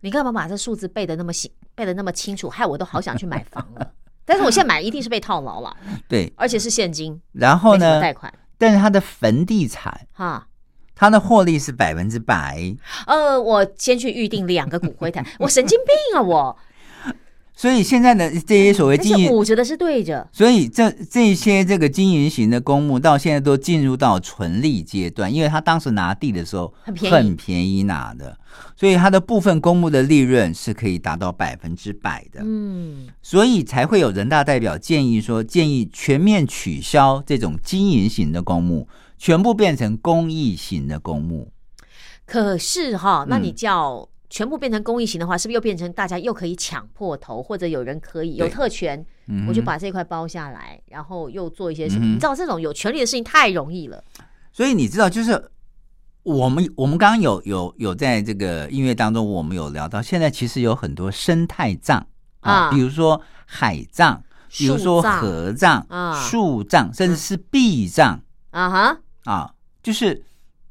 [0.00, 3.92] 你干嘛把这数字背的那么清，背的那么清楚，害我都好想去买房了。
[4.24, 5.76] 但是我现在买一定是被套牢了，
[6.08, 8.00] 对，而且是现金，然后呢？
[8.00, 10.46] 贷款但是它的房地产，哈。
[10.94, 12.76] 它的获利是百分之百，
[13.08, 16.56] 呃，我先去预定两个骨灰坛，我神经病啊我！
[17.54, 28.36] 所以现在的这些所谓经营，是捂着的是对着，所以这这些这个经营型的公墓到现在都进入到纯利阶段，因为他当时拿地的时候很便宜很便宜拿的，
[28.76, 32.40] 所以它的部分公墓的利润是可以达到百分之百的。
[32.42, 38.88] 嗯，所以才会有人大代表建议说，建议全面取消这种经营型的公墓，
[39.18, 41.52] 全部变成公益型的公墓。
[42.24, 52.06] 可是哈，那你嗯叫全部变成公益型的话，是不是又变成大家又可以抢破头，或者有人可以有特权，嗯我就把这块包下来，然后又做一些什么？
[52.06, 54.02] 嗯你知道这种有权利的事情太容易了，
[54.50, 55.50] 所以你知道，就是
[56.22, 61.98] 我们我们刚刚有有有在这个音乐当中，我们有聊到，现在其实有很多生态葬
[62.40, 62.70] 啊，啊。
[62.70, 64.22] 比如说海葬，
[64.56, 66.18] 比如说河葬、啊。
[66.18, 68.18] 树葬，甚至是壁葬。
[68.50, 70.24] 啊哈，啊，就是。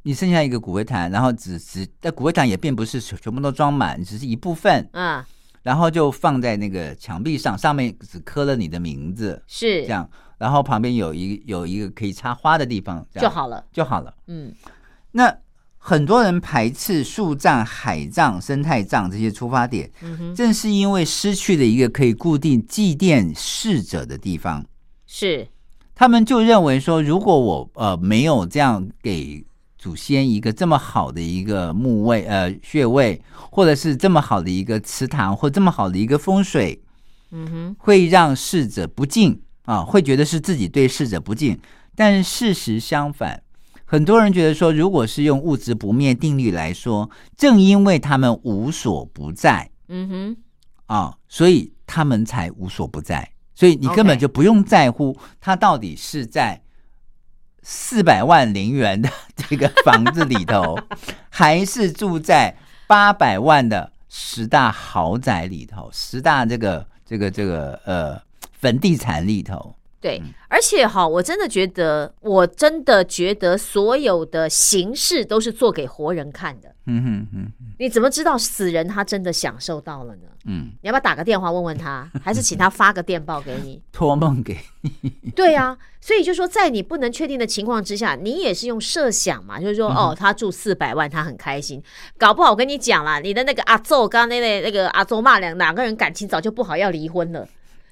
[0.03, 5.25] 你剩下一个骨灰坛，然后只只，但骨灰坛也并不是全全部都装满，只是一部分，啊，
[5.61, 9.83] 然后就放在那个墙壁上，上面只刻了你的名字，是。
[9.83, 13.29] 这样，然后旁边有一有一个可以插花的地方，这样。
[13.29, 14.13] 就好了，就好了。
[14.27, 14.51] 嗯，
[15.11, 15.37] 那
[15.77, 24.65] 很多人排斥树葬、海葬、生态葬这些出发点，嗯，正是因为失去了一个可以固定祭奠逝者的地方。
[25.05, 25.47] 是。
[25.93, 29.45] 他们就认为说，如果我呃没有这样给
[29.81, 33.19] 祖先一个这么好的一个墓位呃穴位，
[33.49, 36.79] 或者是这么好的一个祠堂，或这么好的一个风水，
[37.31, 41.59] 嗯哼，会让逝者不敬啊，会觉得是自己对逝者不敬。
[41.95, 43.41] 但是事实相反，
[43.83, 50.37] 很多人觉得说，如果是用物质不灭定律来说，正因为他们无所不在嗯哼，
[50.85, 53.27] 啊，所以他们才无所不在。
[53.55, 56.61] 所以你根本就不用在乎他到底是在
[57.61, 59.09] 四百万零元的
[59.49, 60.77] 这个房子里头，
[61.29, 62.55] 还是住在
[62.87, 68.21] 八百万的十大豪宅里头，十大这个这个这个呃
[68.59, 69.75] 房地产里头。
[69.99, 76.73] 对，而且哈，我真的觉得，我真的觉得所有的形式都是做给活人看的。
[76.87, 80.23] 嗯哼哼，你怎么知道死人他真的享受到了呢？
[80.45, 83.81] 嗯，你要不要打个电话问问他， 还是请他发个电报给你？
[83.91, 91.81] 托梦给你 对啊，所以就说在你不能确定的情况之下，你也是用设想嘛，就是说哦，他住四百万，他很开心，
[92.17, 97.47] 搞不好我跟你讲啦，你的那个阿奏，刚刚那位那个阿奏骂两两个人感情早就不好，要离婚了。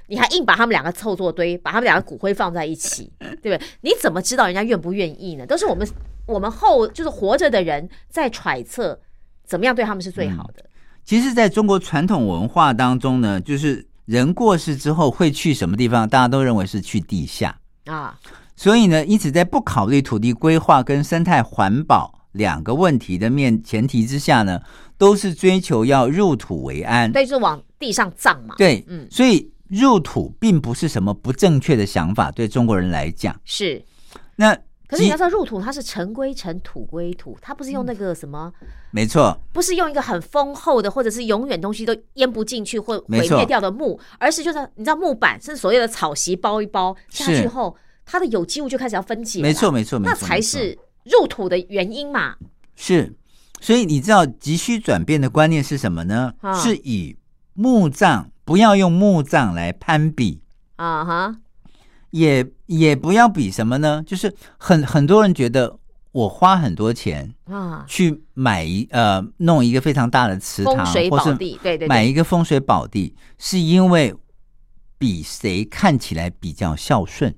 [0.07, 3.61] 你还硬把他们两个凑作堆，把他们两个骨灰放在一起，对不对？
[3.81, 5.45] 你怎么知道人家愿不愿意呢？
[5.45, 5.87] 都是我们
[6.25, 8.99] 我们后就是活着的人在揣测
[9.45, 10.65] 怎么样对他们是最好的。
[11.09, 17.59] 其实，在中国传统文化当中呢，就是人过世之后会去什么地方，大家都认为是去地下。
[17.85, 18.15] 啊，
[18.55, 24.61] 所以呢，因此在不考虑土地规划跟生态环保两个问题的面前提之下呢，
[24.99, 27.11] 都是追求要入土为安。
[27.11, 28.53] 对，就是往地上葬嘛。
[28.55, 33.83] 对，嗯所以入土并不是什么不正确的想法，对中国人来讲，是。
[34.35, 38.51] 那即可是你要知道，入土它是尘归尘，土归土，它不是用那个什么，
[38.91, 52.35] 没错，不是用一个很丰厚的，或者是永远东西都淹不进去或毁灭掉的木，而是就是你知道木板是所谓的草席包一包下去后，它的有机物就开始要分解，没错，没错，没那错，没错才是入土的原因嘛。
[52.75, 53.13] 是。
[53.61, 56.33] 所以你知道急需转变的观念是什么呢？
[56.39, 57.17] 啊是以
[57.53, 60.41] 墓葬不要用墓葬来攀比，
[60.77, 61.35] 啊哈，
[62.11, 64.03] 也也不要比什么呢？
[64.05, 65.77] 就是很很多人觉得
[66.11, 71.87] 我花很多钱啊，去买一呃弄一个非常大的池塘，风水或是宝地，对对。
[71.87, 74.15] 买，一个风水宝地，是因为
[74.97, 77.33] 比谁看起来比较孝顺。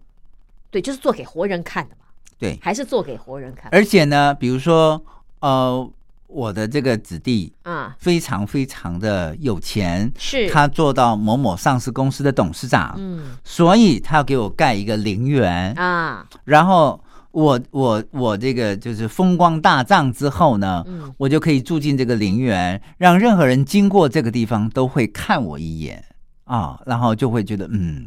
[0.69, 2.05] 对，就是做给活人看的嘛，
[2.39, 3.69] 对，还是做给活人看。
[3.73, 5.03] 而且呢，比如说
[5.41, 5.91] 呃，
[6.31, 7.95] 我的这个子弟啊？
[7.99, 10.49] 非常非常的有钱，是。
[10.49, 13.37] 他做到某某上市公司的董事长，嗯。
[13.43, 21.13] 所以他要给我盖一个陵园，啊，然后我我我这个就是风光大葬之后呢，嗯。
[21.17, 26.03] 我就可以住进这个陵园，让任何人经过这个地方都会看我一眼。
[26.45, 28.05] 啊，然后就会觉得嗯，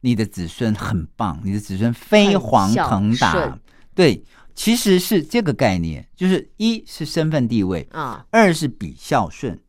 [0.00, 3.58] 你的子孙很棒，你的子孙飞黄腾达。
[3.94, 4.22] 对，
[4.56, 9.60] 其实是这个概念，就是一是身份地位，啊，二是比孝顺。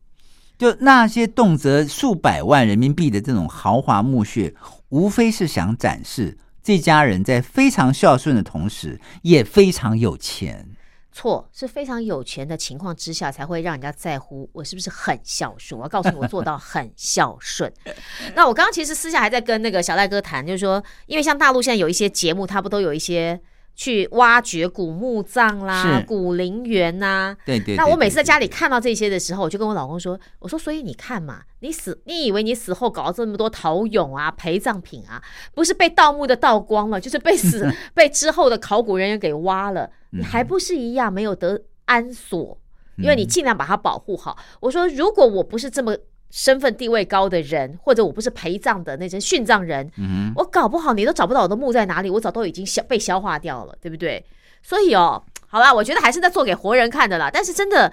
[0.58, 4.52] 就那些动辄数百万人民币的这种豪华墓穴，
[4.88, 10.66] 无非是想展示这家人在非常孝顺的同时，也非常有钱。
[11.12, 15.78] 错，是非常有钱的情况之下，才会让人家在乎我是不是很孝顺。
[15.78, 17.72] 我要告诉你，我做到很孝顺。
[18.34, 23.40] 那我刚刚其实私下还在跟那个小赖哥谈，就是说，因为像大陆现在有一些节目，它不都有一些
[23.78, 35.22] 去挖掘古墓葬啦、古陵园呐、对对那我每次在家里，里看到这些的时候，我就跟我老公说：“我说，所以你看嘛，你死，你以为你死后搞了这么多陶俑啊、陪葬品啊，
[35.54, 42.58] 不是被盗墓的盗光了，就是被死 被之后的考古人员给挖了，你还不是一样没有得安所？
[42.96, 44.36] 因为你尽量把它保护好。
[44.58, 45.96] 我说，如果我不是这么
[46.30, 54.24] 身份地位高的人，或者我不是陪葬的那些殉葬人，嗯我搞不好你都找不到我的墓在哪里，我早都已经消被消化掉了，对不对？
[54.62, 57.30] 所以哦，好啦，我觉得还是在做给活人看的啦。
[57.32, 57.90] 但是真的，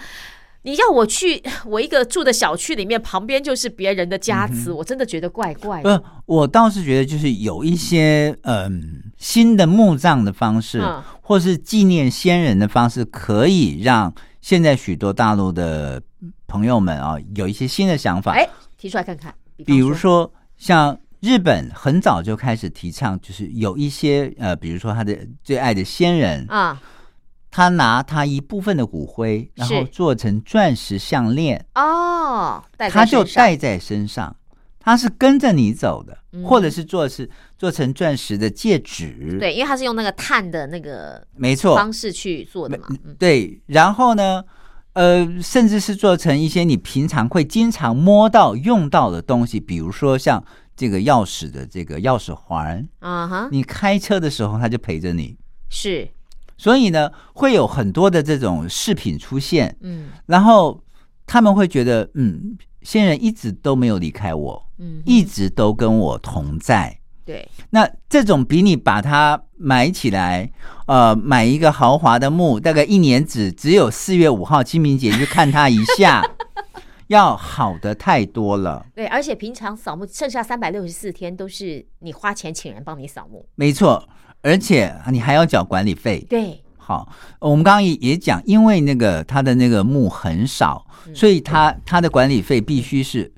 [0.64, 6.00] 你要我去 我一个住的小区里面，旁边就是别人的家祠，我真的觉得怪怪的。
[6.00, 16.02] 不，我倒是觉得就是有一些嗯新的墓葬的方式，嗯或是纪念先人的方式，可以让现在许多大陆的
[16.48, 18.34] 朋友们啊有一些新的想法。
[18.34, 18.48] 哎，
[18.78, 26.80] 提出来看看，比方如说像日本很早就开始提倡，就是有一些呃，比如说他的最爱的先人，啊，
[27.50, 34.36] 他拿他一部分的骨灰，然后做成钻石项链，哦，他就戴在身上，
[34.80, 36.44] 他是跟着你走的，嗯。
[36.44, 42.86] 或者是做是做成钻石的戒指，，对，因为他是用那个碳的那个没错，方式去做的嘛。
[42.90, 43.16] 嗯。
[43.18, 44.44] 对，然后呢，
[44.96, 50.44] 呃，甚至是做成一些你平常会经常摸到、用到的东西，比如说像
[50.76, 55.38] 这个钥匙的这个钥匙环，啊哈，你开车的时候它就陪着你，
[55.70, 56.10] 是，
[56.58, 60.08] 所以呢，会有很多的这种饰品出现，嗯。
[60.28, 60.82] 然后
[61.26, 66.98] 他们会觉得，嗯，先人一直都没有离开我，嗯，一直都跟我同在。
[67.26, 70.48] 对，那这种比你把它埋起来，
[70.86, 76.24] 呃，买一个豪华的墓，大概一年只只有四月五号清明节去看它一下，
[77.08, 78.86] 要好的太多了。
[78.94, 83.44] 对，而且平常扫墓剩下三百六十四天都是你花钱请人帮你扫墓。
[83.56, 84.08] 没错，
[84.44, 86.24] 而且你还要缴管理费。
[86.30, 93.34] 对，好，我们刚刚也也讲，因为那个它的那个墓很少，嗯所以它它的管理费必须是。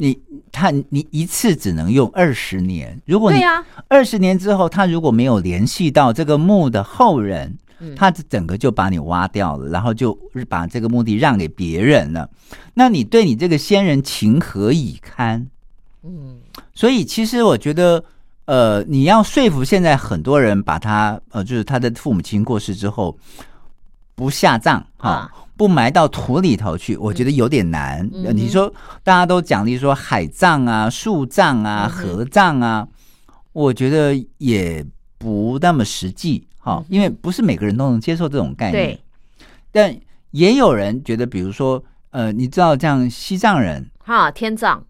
[0.00, 0.18] 你
[0.50, 3.62] 他你一次只能用二十年，如果你对呀。
[3.86, 7.94] 二十年之后，他如果没有联系到这个墓的后人，嗯。
[7.94, 12.28] 他整个就把你挖掉了，然后就把这个墓地让给别人了。
[12.72, 15.46] 那你对你这个先人情何以堪？
[16.02, 16.38] 嗯，
[16.74, 18.02] 所以其实我觉得，
[18.46, 23.18] 呃，你要说服现在很多人把他，呃，就是他的父母亲过世之后
[24.14, 28.08] 不下葬哈、啊不埋到土里头去，我觉得有点难。
[28.34, 28.72] 你说
[29.04, 32.88] 大家都奖励说海葬啊、树葬啊、河葬啊，
[33.52, 34.82] 我觉得也
[35.18, 39.00] 不那么实际哈、嗯因为不是每个人都能接受这种概念对。，
[39.70, 39.94] 但
[40.30, 44.82] 也有人觉得，比如说，呃，你知道这样西藏人哈，天葬，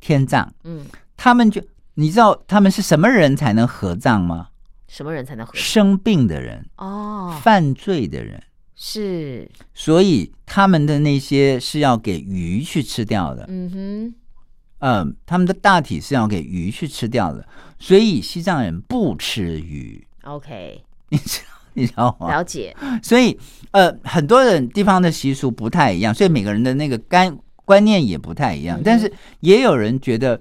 [0.00, 0.52] 天葬。
[0.62, 0.86] 嗯，
[1.16, 1.60] 他们就
[1.94, 4.50] 你知道他们是什么人才能合葬吗？
[4.86, 5.52] 什么人才能合？
[5.56, 8.40] 生病的人、哦，犯罪的人，
[8.78, 13.46] 是，所以他们的那些是要给鱼去吃掉的。
[13.48, 14.14] 嗯哼，
[14.80, 17.48] 嗯、他们的大体是要给鱼去吃掉的，
[17.78, 22.28] 所以西藏人不吃鱼，OK，你知道你知道吗？
[22.28, 22.76] 了解。
[23.02, 23.38] 所以
[23.70, 28.78] 呃，很多人地方的习俗不太一样，所以每个人的那个干观念也不太一样。
[28.78, 29.10] 嗯但是
[29.40, 30.38] 也有人觉得，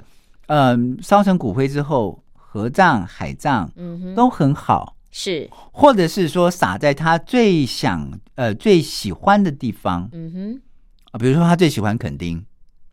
[0.48, 10.10] 嗯、烧成骨灰之后，合葬、海葬嗯哼，都很好，是，或者是说撒在他最想呃最喜欢的地方。
[10.12, 10.62] 嗯哼，
[11.12, 12.38] 啊，比如说他最喜欢垦丁。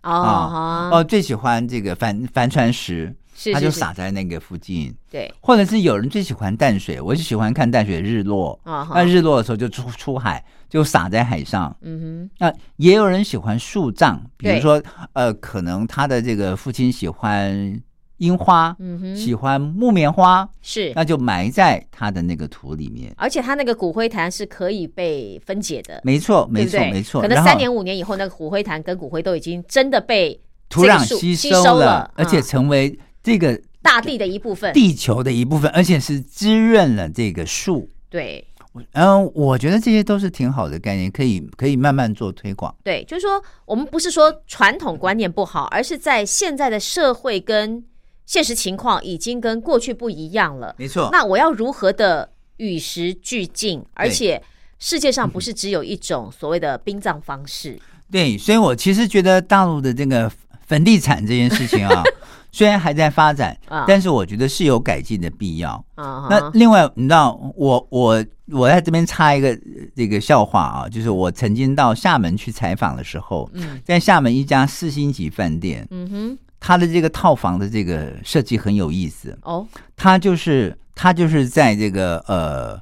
[0.05, 3.13] 哦啊，哦，最喜欢这个帆帆船石，
[3.53, 11.77] 他就撒在那个附近，对，或者是有人最喜欢淡水，我就喜欢看淡水日落，啊那，日落的时候就出出海，就撒在海上。
[11.81, 12.31] 嗯哼。
[12.39, 14.61] 那也有人喜欢树葬，比如对。
[14.61, 14.83] 说，
[15.15, 17.81] 呃，可能他的这个父亲喜欢
[18.23, 23.13] 樱花，，嗯哼，喜欢木棉花，是，那就埋在他的那个土里面。
[23.17, 27.21] 而且它那个骨灰坛是可以被分解的，没错，没错，没错。
[27.21, 34.73] 可能三年五年以后，那个骨灰坛跟骨灰都已经真的被土壤吸吸收了了，而且嗯成为这个大地的一部分。
[34.73, 37.91] 地球的一部分，而且是滋润了这个树。
[38.09, 38.47] 对
[38.93, 42.75] 嗯，我觉得这些都是挺好的概念，可以可以慢慢做推广。
[42.85, 47.85] 对，就是说，我们不是说传统观念不好，而是在现在的社会跟
[48.27, 50.75] 现实情况已经跟过去不一样了。
[50.79, 53.85] 没错，那我要如何的与时俱进？
[53.95, 54.43] 而且
[54.79, 57.79] 世界上不是只有一种所谓的殡葬方式，
[58.11, 60.31] 对，所以我其实觉得大陆的这个
[60.67, 62.03] 坟地产这件事情啊，
[62.51, 63.85] 虽然还在发展，啊。
[63.87, 65.73] 但是我觉得是有改进的必要。
[65.95, 69.59] 啊哈，那另外，你知道，我我我在这边插一个呃
[69.95, 73.81] 这个笑话啊，就是我曾经到厦门去采访的时候，嗯。
[73.85, 82.81] 在厦门一家四星级饭店，嗯哼，它的这个套房的这个设计很有意思，哦，它就是他就是在这个呃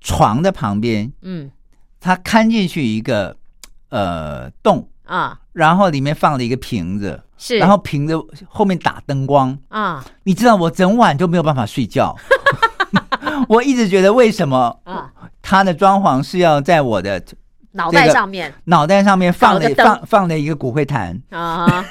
[0.00, 1.48] 床的旁边，嗯。
[2.00, 3.36] 它看进去一个
[3.90, 8.14] 呃洞，啊，然后里面放了一个瓶子，是，然后瓶子
[8.48, 10.04] 后面打灯光，啊。
[10.24, 12.16] 你知道我整晚就没有办法睡觉。
[13.48, 15.12] 我一直觉得为什么啊，
[15.42, 17.22] 它的装潢是要在我的
[17.72, 18.52] 脑袋上面。
[18.64, 21.20] 脑袋上面放了放放了一个骨灰坛？
[21.30, 21.84] 啊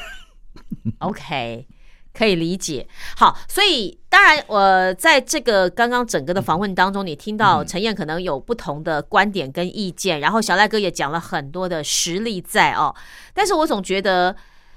[0.99, 1.67] OK，
[2.13, 2.87] 可以理解。
[3.15, 12.95] 好，所以当然，我在这个刚刚整个的访问当中，你听到嗯陈燕可能有不同的观点跟意见，然后小赖哥也讲了很多的实例在哦，
[13.33, 14.35] 但是我总觉得，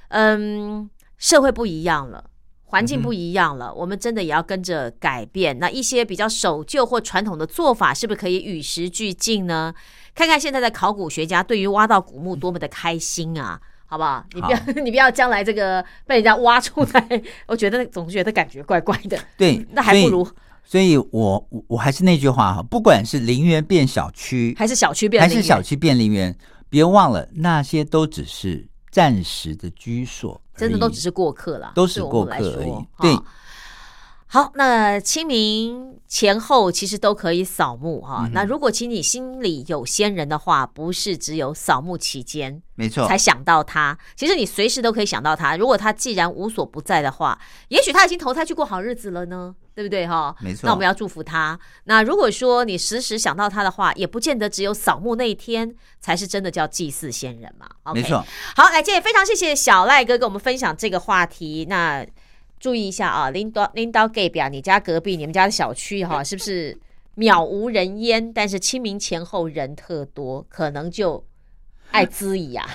[0.09, 0.89] 嗯，
[1.19, 2.25] 社会不一样了。
[2.73, 5.59] 环境不一样了，我们真的也要跟着改变。
[5.59, 9.75] 那一些比较守旧或传统的做法，是不是可以与时俱进呢？
[10.15, 13.61] 看看现在的考古学家对于挖到古墓多么的开心啊！
[13.91, 14.25] 好不好？
[14.33, 19.19] 你不要， 你不要将来这个被人家挖出来， 我觉得总觉得感觉怪怪的。
[19.37, 20.25] 对， 那还不如
[20.65, 20.97] 所以。
[20.97, 26.33] 我我我还是那句话哈，不管是陵园变小区，还是小区变还是小区变陵园，
[26.69, 32.87] 别忘了那些都只是暂时的居所，真的都只是过客了，都是过客而已。
[33.01, 33.25] 对哈
[34.33, 38.23] 好，那清明前后其实都可以扫墓哈。
[38.27, 45.57] 嗯那如果其实你心里有先人的话，不是只有扫墓期间没错才，想到他，其实你随时都可以想到他。
[45.57, 47.37] 如果他既然无所不在的话，
[47.71, 50.33] 也许他已经投胎去过好日子了呢，对不对哈？
[50.39, 51.59] 没错那我们要祝福他。
[51.87, 57.67] 那如果说你时时想到他的话，也不见得只有扫墓那一天才是真的叫祭祀先人嘛。
[57.93, 58.25] 没错。
[58.55, 61.67] 好，来，今天也非常谢谢小赖哥跟我们分享这个话题。
[61.69, 62.07] 那
[62.61, 66.79] 注意一下啊，拎到拎到 gay 表，你家隔壁、你们家的小区哈、是不是
[67.17, 68.33] 渺无人烟？
[68.33, 71.25] 但是清明前后人特多，可能就
[71.91, 72.69] 爱滋疑啊。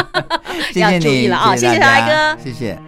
[0.74, 2.78] 要注意了啊谢谢大哥家谢谢。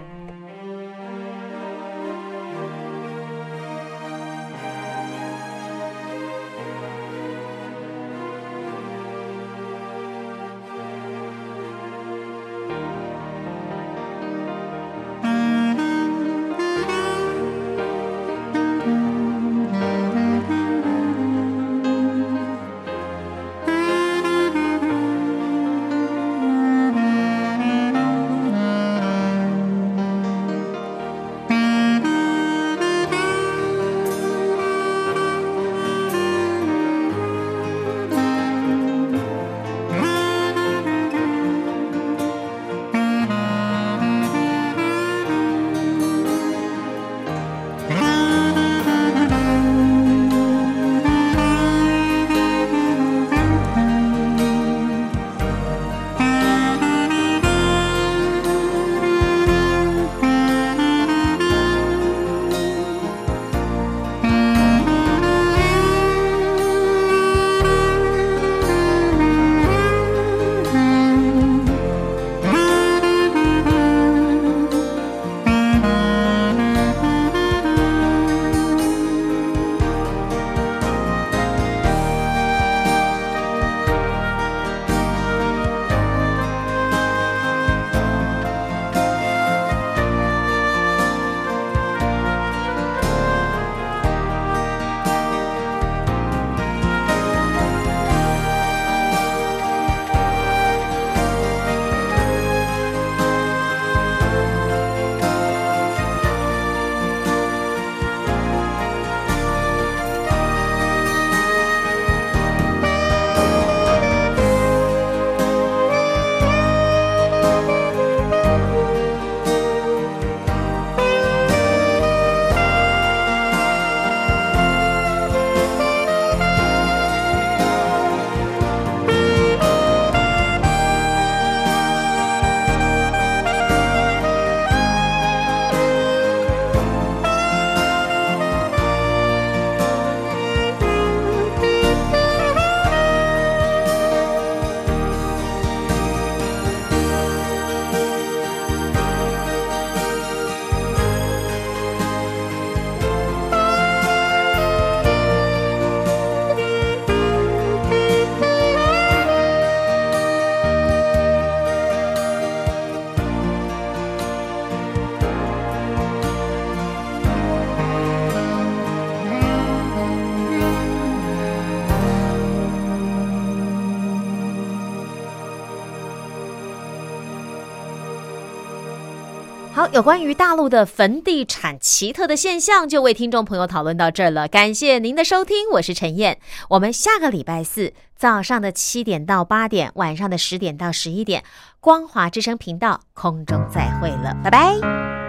[179.72, 184.48] 好，有关于大陆的坟地产奇特的现象，就为听众朋友讨论到这儿了。
[184.48, 186.38] 感谢您的收听，我是陈燕。
[186.70, 191.44] 我们下个礼拜四早上的七点到八点，晚上的十点到十一点，
[191.78, 195.19] 光华之声频道空中再会了，拜拜。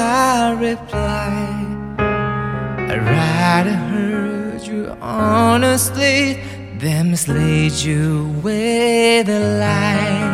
[0.00, 1.30] My reply.
[2.90, 6.18] I'd rather hurt you honestly
[6.82, 8.04] than mislead you
[8.46, 10.28] with a lie.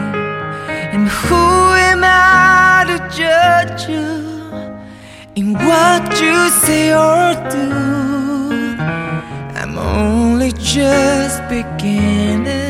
[0.94, 1.46] And who
[1.90, 4.10] am I to judge you
[5.40, 7.68] in what you say or do?
[9.60, 12.65] I'm only just beginning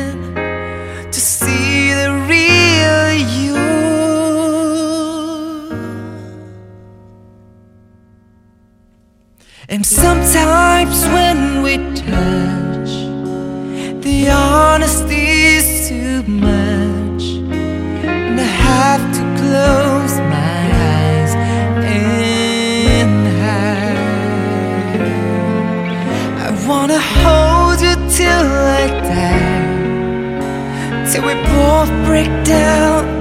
[9.69, 12.91] And sometimes when we touch,
[14.01, 17.23] the honesty is too much,
[18.01, 21.35] and I have to close my eyes
[21.83, 25.01] and hide.
[26.45, 28.47] I wanna hold you till
[28.79, 29.51] I die.
[31.11, 33.16] Till we both break down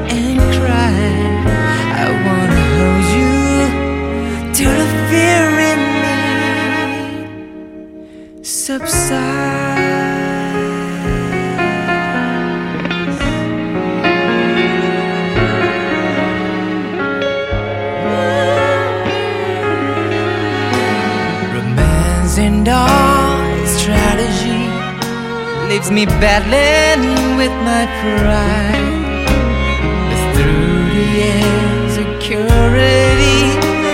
[25.87, 29.27] leaves me battling with my pride.
[30.09, 31.09] But through the
[31.87, 33.43] insecurity,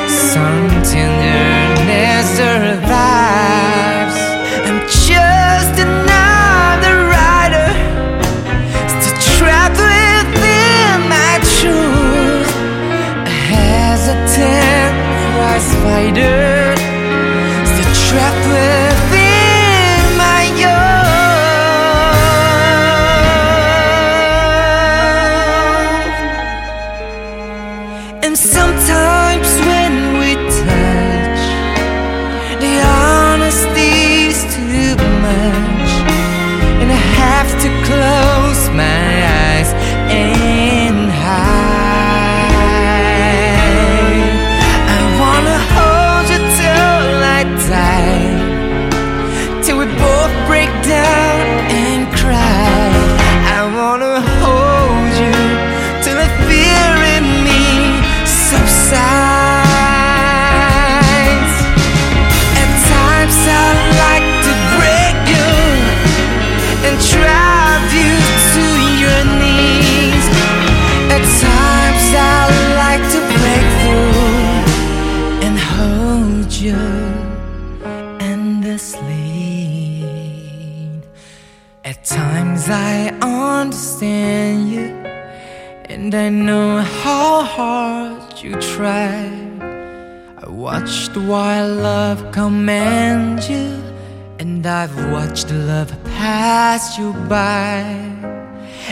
[0.09, 4.19] some tenderness survives.
[4.67, 7.71] I'm just another rider,
[8.89, 12.51] still trapped within my truth.
[13.27, 14.95] A hesitant
[15.35, 16.62] prize fighter,
[82.13, 84.89] Times I understand you,
[85.87, 89.31] and I know how hard you try.
[90.37, 93.83] I watched while love commands you,
[94.39, 97.81] and I've watched love pass you by.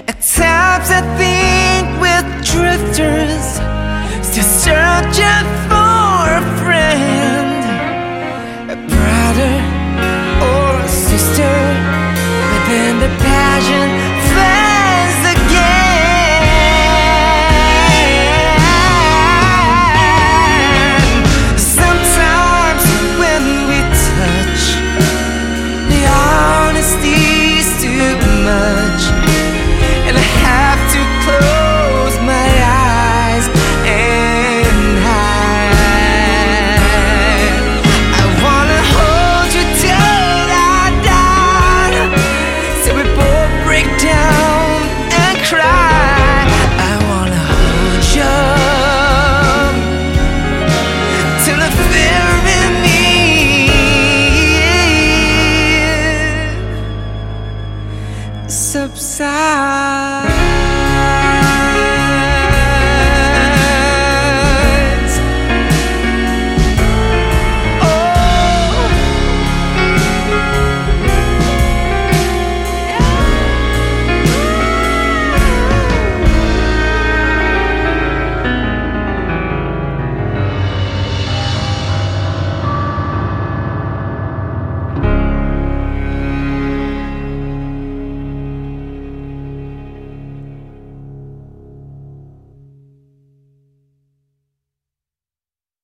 [0.09, 3.49] At times I think we're drifters,
[4.27, 7.61] still searching for a friend,
[8.71, 9.55] a brother
[10.49, 12.10] or a sister
[12.71, 14.10] and the passion